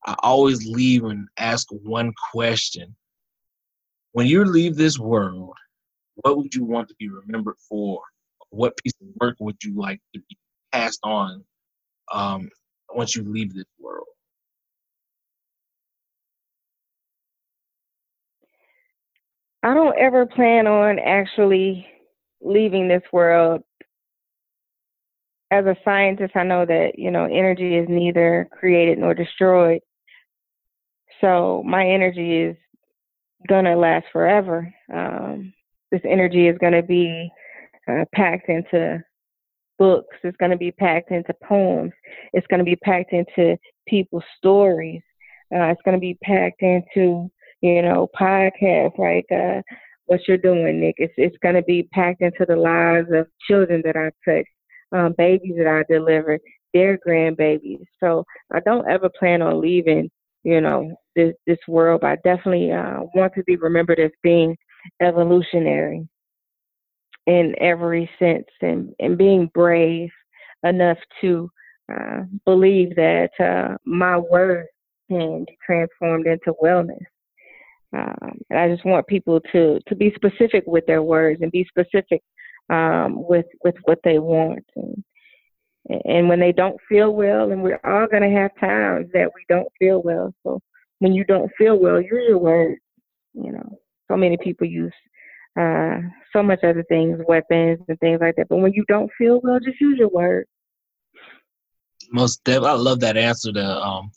I 0.05 0.17
always 0.21 0.67
leave 0.67 1.05
and 1.05 1.29
ask 1.37 1.65
one 1.71 2.11
question. 2.33 2.93
When 4.11 4.27
you 4.27 4.43
leave 4.43 4.75
this 4.75 4.99
world, 4.99 5.55
what 6.15 6.35
would 6.35 6.53
you 6.53 6.65
want 6.65 6.89
to 6.89 6.95
be 6.99 7.07
remembered 7.07 7.55
for? 7.69 8.01
What 8.49 8.75
piece 8.83 8.91
of 9.01 9.07
work 9.21 9.37
would 9.39 9.63
you 9.63 9.73
like 9.79 10.01
to 10.13 10.19
be 10.19 10.37
passed 10.73 10.99
on 11.03 11.45
um, 12.11 12.49
once 12.93 13.15
you 13.15 13.23
leave 13.23 13.53
this 13.53 13.63
world? 13.79 14.07
I 19.63 19.73
don't 19.73 19.97
ever 19.97 20.25
plan 20.25 20.67
on 20.67 20.99
actually 20.99 21.87
leaving 22.41 22.89
this 22.89 23.03
world 23.13 23.63
as 25.53 25.65
a 25.65 25.75
scientist, 25.85 26.35
I 26.35 26.43
know 26.43 26.65
that, 26.65 26.93
you 26.97 27.11
know, 27.11 27.25
energy 27.25 27.75
is 27.75 27.85
neither 27.87 28.49
created 28.51 28.97
nor 28.97 29.13
destroyed. 29.13 29.81
So 31.21 31.61
my 31.63 31.87
energy 31.87 32.41
is 32.41 32.57
going 33.47 33.65
to 33.65 33.75
last 33.75 34.05
forever. 34.11 34.73
Um, 34.91 35.53
this 35.91 36.01
energy 36.05 36.47
is 36.47 36.57
going 36.57 36.73
to 36.73 36.81
be 36.81 37.29
uh, 37.87 38.05
packed 38.15 38.49
into 38.49 39.03
books. 39.77 40.17
It's 40.23 40.37
going 40.37 40.51
to 40.51 40.57
be 40.57 40.71
packed 40.71 41.11
into 41.11 41.35
poems. 41.43 41.91
It's 42.33 42.47
going 42.47 42.59
to 42.59 42.65
be 42.65 42.75
packed 42.77 43.13
into 43.13 43.55
people's 43.87 44.23
stories. 44.39 45.03
Uh, 45.53 45.69
it's 45.69 45.81
going 45.85 45.95
to 45.95 46.01
be 46.01 46.17
packed 46.23 46.63
into, 46.63 47.29
you 47.61 47.81
know, 47.83 48.09
podcasts 48.19 48.97
like 48.97 49.27
uh, 49.31 49.61
what 50.07 50.21
you're 50.27 50.37
doing, 50.37 50.79
Nick. 50.79 50.95
It's 50.97 51.13
it's 51.15 51.37
going 51.43 51.55
to 51.55 51.61
be 51.61 51.83
packed 51.93 52.21
into 52.21 52.43
the 52.47 52.55
lives 52.55 53.09
of 53.13 53.27
children 53.47 53.83
that 53.85 53.95
I've 53.95 54.13
touched 54.25 54.49
um, 54.93 55.15
babies 55.17 55.55
that 55.57 55.67
I 55.67 55.83
delivered, 55.91 56.41
their 56.73 56.97
grandbabies. 57.05 57.85
So 57.99 58.23
I 58.53 58.59
don't 58.61 58.87
ever 58.89 59.09
plan 59.09 59.41
on 59.41 59.61
leaving, 59.61 60.09
you 60.43 60.61
know, 60.61 60.95
this 61.15 61.33
this 61.45 61.59
world. 61.67 62.01
But 62.01 62.11
I 62.11 62.15
definitely 62.23 62.71
uh, 62.71 63.01
want 63.15 63.33
to 63.35 63.43
be 63.43 63.57
remembered 63.57 63.99
as 63.99 64.11
being 64.21 64.55
evolutionary 65.01 66.07
in 67.27 67.55
every 67.59 68.09
sense, 68.19 68.47
and 68.61 68.93
and 68.99 69.17
being 69.17 69.49
brave 69.53 70.09
enough 70.63 70.97
to 71.21 71.49
uh, 71.93 72.21
believe 72.45 72.95
that 72.95 73.29
uh, 73.39 73.75
my 73.85 74.17
words 74.17 74.69
can 75.09 75.45
be 75.45 75.57
transformed 75.65 76.27
into 76.27 76.53
wellness. 76.63 77.03
Um, 77.95 78.39
and 78.49 78.59
I 78.59 78.69
just 78.69 78.85
want 78.85 79.05
people 79.07 79.39
to 79.51 79.79
to 79.87 79.95
be 79.95 80.13
specific 80.15 80.63
with 80.65 80.85
their 80.87 81.03
words 81.03 81.41
and 81.41 81.51
be 81.51 81.65
specific 81.65 82.21
um, 82.69 83.15
with 83.27 83.45
with 83.63 83.75
what 83.83 83.99
they 84.03 84.19
want. 84.19 84.65
And, 84.75 85.03
and 86.05 86.29
when 86.29 86.39
they 86.39 86.51
don't 86.51 86.79
feel 86.87 87.13
well, 87.13 87.51
and 87.51 87.61
we're 87.61 87.79
all 87.83 88.07
going 88.07 88.23
to 88.23 88.39
have 88.39 88.51
times 88.59 89.07
that 89.13 89.31
we 89.35 89.43
don't 89.49 89.67
feel 89.79 90.01
well. 90.01 90.33
So 90.43 90.61
when 90.99 91.13
you 91.13 91.25
don't 91.25 91.51
feel 91.57 91.77
well, 91.77 92.01
use 92.01 92.25
your 92.27 92.37
words. 92.37 92.79
You 93.33 93.51
know, 93.51 93.79
so 94.09 94.15
many 94.15 94.37
people 94.37 94.67
use 94.67 94.93
uh, 95.59 95.97
so 96.31 96.41
much 96.41 96.63
other 96.63 96.83
things, 96.89 97.19
weapons 97.27 97.79
and 97.87 97.99
things 97.99 98.19
like 98.21 98.35
that. 98.37 98.47
But 98.49 98.57
when 98.57 98.73
you 98.73 98.85
don't 98.87 99.11
feel 99.17 99.39
well, 99.43 99.59
just 99.59 99.81
use 99.81 99.97
your 99.97 100.09
words. 100.09 100.47
Most 102.11 102.43
definitely, 102.43 102.69
I 102.69 102.73
love 102.73 102.99
that 103.01 103.17
answer. 103.17 103.51
To 103.51 103.81
um, 103.81 104.11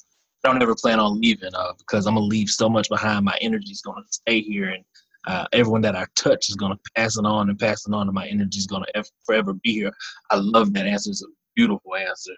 don't 0.45 0.63
ever 0.63 0.75
plan 0.75 1.01
on 1.01 1.21
leaving 1.21 1.55
uh, 1.55 1.73
because 1.79 2.07
I'm 2.07 2.15
gonna 2.15 2.27
leave 2.27 2.49
so 2.49 2.69
much 2.69 2.89
behind. 2.89 3.25
My 3.25 3.37
energy 3.41 3.71
is 3.71 3.81
gonna 3.81 4.03
stay 4.11 4.41
here, 4.41 4.69
and 4.69 4.85
uh, 5.27 5.47
everyone 5.53 5.83
that 5.83 5.97
I 5.97 6.07
touch 6.15 6.49
is 6.49 6.57
going 6.57 6.73
to 6.73 6.91
pass 6.95 7.17
it 7.17 7.25
on 7.25 7.51
and 7.51 7.59
pass 7.59 7.87
it 7.87 7.95
on, 7.95 8.07
and 8.07 8.15
my 8.15 8.27
energy 8.27 8.59
is 8.59 8.67
going 8.67 8.85
to 8.85 9.05
forever 9.25 9.55
be 9.55 9.73
here. 9.73 9.93
I 10.31 10.37
love 10.37 10.73
that 10.75 10.87
answer. 10.87 11.11
It's 11.11 11.23
a 11.23 11.27
beautiful 11.55 11.97
answer 11.97 12.33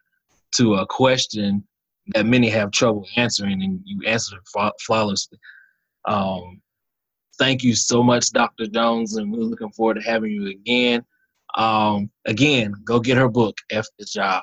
to 0.56 0.76
a 0.76 0.86
question 0.86 1.66
that 2.14 2.26
many 2.26 2.48
have 2.48 2.70
trouble 2.70 3.06
answering, 3.16 3.62
and 3.62 3.80
you 3.84 4.00
answered 4.06 4.38
it 4.38 4.72
flawlessly. 4.80 5.38
Um, 6.06 6.62
thank 7.38 7.62
you 7.62 7.74
so 7.74 8.02
much, 8.02 8.30
Dr. 8.30 8.66
Jones, 8.66 9.16
and 9.16 9.30
we're 9.30 9.40
looking 9.40 9.70
forward 9.72 9.94
to 9.94 10.02
having 10.02 10.32
you 10.32 10.46
again. 10.48 11.04
Um, 11.56 12.10
again, 12.26 12.72
go 12.84 13.00
get 13.00 13.16
her 13.16 13.28
book, 13.28 13.56
F 13.70 13.86
the 13.98 14.06
Job. 14.06 14.42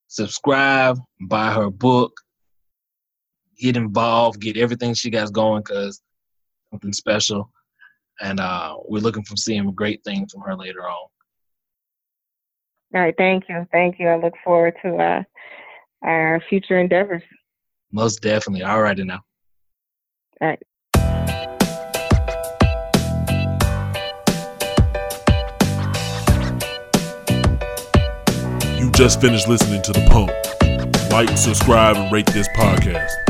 subscribe, 0.09 1.01
buy 1.23 1.51
her 1.53 1.71
book, 1.71 2.21
get 3.59 3.77
involved, 3.77 4.41
get 4.41 4.57
everything 4.57 4.95
she 4.95 5.11
got 5.11 5.33
going 5.33 5.63
because 5.63 6.01
something 6.71 6.93
special. 6.93 7.51
And 8.21 8.41
uh, 8.41 8.77
we're 8.87 9.01
looking 9.01 9.25
for 9.25 9.37
seeing 9.37 9.71
great 9.73 10.03
things 10.05 10.33
from 10.33 10.43
her 10.43 10.57
later 10.57 10.83
on. 10.89 11.09
All 12.95 13.01
right, 13.01 13.15
thank 13.19 13.49
you. 13.49 13.67
Thank 13.73 13.99
you. 13.99 14.07
I 14.07 14.17
look 14.17 14.35
forward 14.45 14.75
to 14.83 14.97
uh, 14.97 15.23
our 16.03 16.41
future 16.49 16.79
endeavors. 16.79 17.23
Most 17.91 18.23
definitely. 18.23 18.63
All 18.63 18.81
righty 18.81 19.03
now. 19.03 19.21
All 20.41 20.49
right. 20.49 20.63
You 28.79 28.91
just 28.93 29.21
finished 29.21 29.49
listening 29.49 29.83
to 29.83 29.93
The 29.93 30.07
Pump. 30.11 30.31
Like, 31.11 31.37
subscribe, 31.37 31.97
and 31.97 32.13
rate 32.13 32.27
this 32.27 32.49
podcast. 32.57 33.24